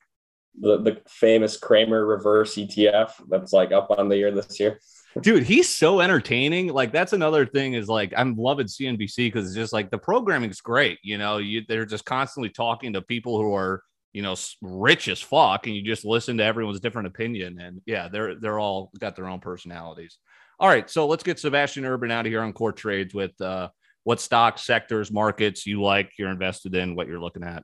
the, 0.59 0.81
the 0.81 1.01
famous 1.07 1.57
Cramer 1.57 2.05
reverse 2.05 2.55
ETF 2.55 3.13
that's 3.29 3.53
like 3.53 3.71
up 3.71 3.91
on 3.91 4.09
the 4.09 4.17
year 4.17 4.31
this 4.31 4.59
year. 4.59 4.79
Dude, 5.21 5.43
he's 5.43 5.67
so 5.67 6.01
entertaining. 6.01 6.67
Like 6.67 6.91
that's 6.91 7.13
another 7.13 7.45
thing 7.45 7.73
is 7.73 7.87
like 7.87 8.13
I'm 8.15 8.35
loving 8.35 8.67
CNBC 8.67 9.17
because 9.17 9.47
it's 9.47 9.55
just 9.55 9.73
like 9.73 9.89
the 9.89 9.97
programming 9.97 10.49
is 10.49 10.61
great. 10.61 10.99
You 11.03 11.17
know, 11.17 11.37
you 11.37 11.63
they're 11.67 11.85
just 11.85 12.05
constantly 12.05 12.49
talking 12.49 12.93
to 12.93 13.01
people 13.01 13.41
who 13.41 13.53
are 13.55 13.81
you 14.13 14.21
know 14.21 14.35
rich 14.61 15.07
as 15.07 15.19
fuck, 15.19 15.65
and 15.65 15.75
you 15.75 15.83
just 15.83 16.05
listen 16.05 16.37
to 16.37 16.43
everyone's 16.43 16.79
different 16.79 17.07
opinion. 17.07 17.59
And 17.59 17.81
yeah, 17.85 18.07
they're 18.07 18.35
they're 18.35 18.59
all 18.59 18.91
got 18.99 19.15
their 19.15 19.27
own 19.27 19.39
personalities. 19.39 20.19
All 20.59 20.67
right, 20.67 20.89
so 20.89 21.07
let's 21.07 21.23
get 21.23 21.39
Sebastian 21.39 21.85
Urban 21.85 22.11
out 22.11 22.25
of 22.25 22.31
here 22.31 22.41
on 22.41 22.53
Core 22.53 22.73
Trades 22.73 23.13
with 23.13 23.39
uh, 23.41 23.69
what 24.03 24.19
stocks, 24.19 24.65
sectors, 24.65 25.11
markets 25.11 25.65
you 25.65 25.81
like, 25.81 26.11
you're 26.19 26.29
invested 26.29 26.75
in, 26.75 26.95
what 26.95 27.07
you're 27.07 27.21
looking 27.21 27.43
at. 27.43 27.63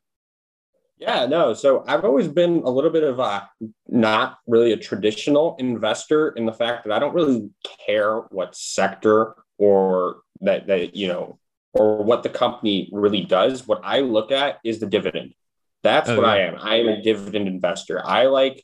Yeah, 0.97 1.25
no. 1.25 1.53
So 1.53 1.83
I've 1.87 2.05
always 2.05 2.27
been 2.27 2.61
a 2.63 2.69
little 2.69 2.89
bit 2.89 3.03
of 3.03 3.19
a 3.19 3.49
not 3.87 4.37
really 4.47 4.71
a 4.71 4.77
traditional 4.77 5.55
investor 5.59 6.29
in 6.29 6.45
the 6.45 6.53
fact 6.53 6.85
that 6.85 6.93
I 6.93 6.99
don't 6.99 7.13
really 7.13 7.49
care 7.85 8.19
what 8.31 8.55
sector 8.55 9.35
or 9.57 10.17
that 10.41 10.67
that 10.67 10.95
you 10.95 11.07
know 11.07 11.39
or 11.73 12.03
what 12.03 12.23
the 12.23 12.29
company 12.29 12.89
really 12.93 13.21
does. 13.25 13.67
What 13.67 13.81
I 13.83 13.99
look 13.99 14.31
at 14.31 14.59
is 14.63 14.79
the 14.79 14.85
dividend. 14.85 15.33
That's 15.83 16.09
oh, 16.09 16.17
what 16.17 16.25
yeah. 16.25 16.31
I 16.31 16.37
am. 16.37 16.55
I 16.59 16.75
am 16.77 16.87
a 16.87 17.01
dividend 17.01 17.47
investor. 17.47 18.01
I 18.03 18.27
like 18.27 18.63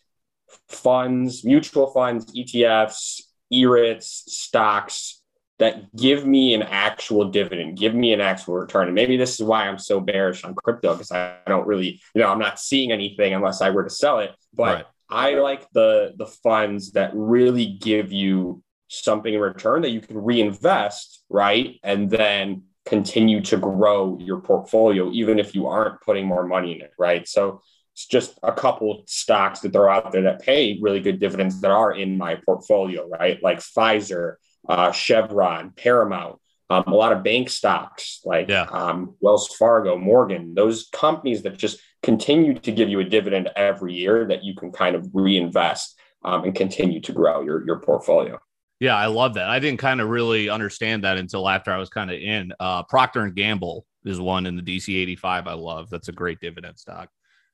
funds, 0.69 1.43
mutual 1.43 1.87
funds, 1.87 2.33
ETFs, 2.33 3.21
REITs, 3.51 4.03
stocks, 4.03 5.20
that 5.61 5.95
give 5.95 6.25
me 6.25 6.55
an 6.55 6.63
actual 6.63 7.29
dividend, 7.29 7.77
give 7.77 7.93
me 7.93 8.13
an 8.13 8.19
actual 8.19 8.55
return. 8.55 8.87
And 8.87 8.95
maybe 8.95 9.15
this 9.15 9.39
is 9.39 9.45
why 9.45 9.67
I'm 9.67 9.77
so 9.77 9.99
bearish 9.99 10.43
on 10.43 10.55
crypto 10.55 10.93
because 10.93 11.11
I 11.11 11.37
don't 11.45 11.67
really, 11.67 12.01
you 12.15 12.21
know, 12.21 12.29
I'm 12.29 12.39
not 12.39 12.59
seeing 12.59 12.91
anything 12.91 13.35
unless 13.35 13.61
I 13.61 13.69
were 13.69 13.83
to 13.83 13.89
sell 13.91 14.17
it. 14.21 14.31
But 14.55 14.75
right. 14.75 14.85
I 15.11 15.35
like 15.35 15.69
the 15.71 16.13
the 16.17 16.25
funds 16.25 16.93
that 16.93 17.11
really 17.13 17.77
give 17.79 18.11
you 18.11 18.63
something 18.87 19.31
in 19.31 19.39
return 19.39 19.83
that 19.83 19.91
you 19.91 20.01
can 20.01 20.17
reinvest, 20.17 21.23
right? 21.29 21.79
And 21.83 22.09
then 22.09 22.63
continue 22.85 23.41
to 23.41 23.57
grow 23.57 24.17
your 24.19 24.41
portfolio, 24.41 25.11
even 25.11 25.37
if 25.37 25.53
you 25.53 25.67
aren't 25.67 26.01
putting 26.01 26.25
more 26.25 26.47
money 26.47 26.73
in 26.73 26.81
it, 26.81 26.91
right? 26.97 27.27
So 27.27 27.61
it's 27.93 28.07
just 28.07 28.39
a 28.41 28.51
couple 28.51 29.03
stocks 29.05 29.59
that 29.59 29.73
throw 29.73 29.91
out 29.91 30.11
there 30.11 30.23
that 30.23 30.41
pay 30.41 30.79
really 30.81 31.01
good 31.01 31.19
dividends 31.19 31.61
that 31.61 31.69
are 31.69 31.91
in 31.93 32.17
my 32.17 32.33
portfolio, 32.47 33.07
right? 33.07 33.37
Like 33.43 33.59
Pfizer, 33.59 34.37
uh, 34.67 34.91
Chevron, 34.91 35.71
Paramount, 35.75 36.39
um, 36.69 36.83
a 36.87 36.95
lot 36.95 37.11
of 37.11 37.23
bank 37.23 37.49
stocks 37.49 38.21
like 38.23 38.47
yeah. 38.47 38.63
um, 38.63 39.15
Wells 39.19 39.47
Fargo, 39.47 39.97
Morgan, 39.97 40.53
those 40.53 40.87
companies 40.93 41.41
that 41.43 41.57
just 41.57 41.79
continue 42.01 42.53
to 42.53 42.71
give 42.71 42.89
you 42.89 42.99
a 43.01 43.03
dividend 43.03 43.49
every 43.55 43.93
year 43.93 44.25
that 44.27 44.43
you 44.43 44.55
can 44.55 44.71
kind 44.71 44.95
of 44.95 45.09
reinvest 45.13 45.99
um, 46.23 46.43
and 46.45 46.55
continue 46.55 47.01
to 47.01 47.11
grow 47.11 47.41
your, 47.41 47.65
your 47.65 47.79
portfolio. 47.79 48.39
Yeah, 48.79 48.95
I 48.95 49.07
love 49.07 49.35
that. 49.35 49.49
I 49.49 49.59
didn't 49.59 49.79
kind 49.79 50.01
of 50.01 50.09
really 50.09 50.49
understand 50.49 51.03
that 51.03 51.17
until 51.17 51.47
after 51.47 51.71
I 51.71 51.77
was 51.77 51.89
kind 51.89 52.09
of 52.09 52.17
in. 52.17 52.51
Uh, 52.59 52.83
Procter 52.83 53.21
and 53.21 53.35
Gamble 53.35 53.85
is 54.05 54.19
one 54.19 54.45
in 54.45 54.55
the 54.55 54.63
DC 54.63 54.95
85 54.95 55.47
I 55.47 55.53
love. 55.53 55.89
That's 55.89 56.07
a 56.07 56.13
great 56.13 56.39
dividend 56.39 56.79
stock. 56.79 57.09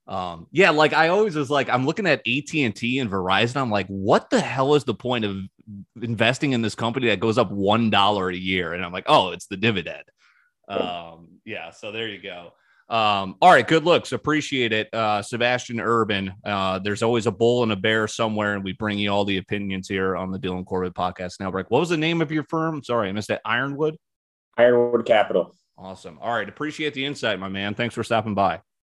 Um, 0.08 0.48
yeah, 0.52 0.70
like 0.70 0.94
I 0.94 1.10
always 1.10 1.36
was 1.36 1.50
like, 1.50 1.70
I'm 1.70 1.86
looking 1.86 2.08
at 2.08 2.20
AT&T 2.20 3.00
and 3.00 3.12
Verizon. 3.12 3.58
I'm 3.58 3.72
like, 3.72 3.88
what 3.88 4.30
the 4.30 4.40
hell 4.40 4.76
is 4.76 4.86
the 4.86 4.94
point 4.94 5.26
of 5.26 5.36
investing 6.02 6.54
in 6.54 6.62
this 6.62 6.76
company 6.76 7.08
that 7.08 7.20
goes 7.20 7.38
up 7.38 7.52
$1 7.52 8.34
a 8.34 8.38
year? 8.38 8.74
And 8.74 8.84
I'm 8.84 8.92
like, 8.92 9.06
oh, 9.08 9.32
it's 9.32 9.48
the 9.48 9.58
dividend. 9.58 10.04
Um, 10.68 11.40
yeah, 11.46 11.72
so 11.72 11.92
there 11.92 12.08
you 12.08 12.22
go. 12.22 12.52
Um, 12.90 13.36
all 13.42 13.52
right, 13.52 13.68
good 13.68 13.84
looks. 13.84 14.14
Appreciate 14.14 14.72
it. 14.72 14.94
Uh, 14.94 15.22
Sebastian 15.22 15.80
Urban. 15.80 16.34
Uh, 16.46 16.80
there's 16.80 17.04
always 17.04 17.28
a 17.28 17.32
bull 17.32 17.64
and 17.64 17.72
a 17.72 17.76
bear 17.76 18.08
somewhere, 18.08 18.54
and 18.54 18.64
we 18.64 18.74
bring 18.74 18.98
you 18.98 19.12
all 19.12 19.26
the 19.26 19.38
opinions 19.38 19.90
here 19.90 20.16
on 20.16 20.32
the 20.32 20.40
Dylan 20.40 20.66
Corbett 20.66 20.94
podcast. 20.94 21.40
Now, 21.40 21.52
Break. 21.52 21.70
What 21.70 21.80
was 21.80 21.90
the 21.90 21.98
name 21.98 22.22
of 22.22 22.32
your 22.32 22.44
firm? 22.44 22.82
Sorry, 22.84 23.10
I 23.10 23.12
missed 23.12 23.28
that. 23.28 23.42
Ironwood? 23.44 23.98
Ironwood 24.58 25.06
Capital. 25.06 25.54
Awesome. 25.78 26.18
All 26.22 26.34
right. 26.34 26.48
Appreciate 26.48 26.94
the 26.94 27.06
insight, 27.06 27.40
my 27.40 27.50
man. 27.50 27.76
Thanks 27.76 27.94
for 27.94 28.04
stopping 28.04 28.34
by. 28.34 28.62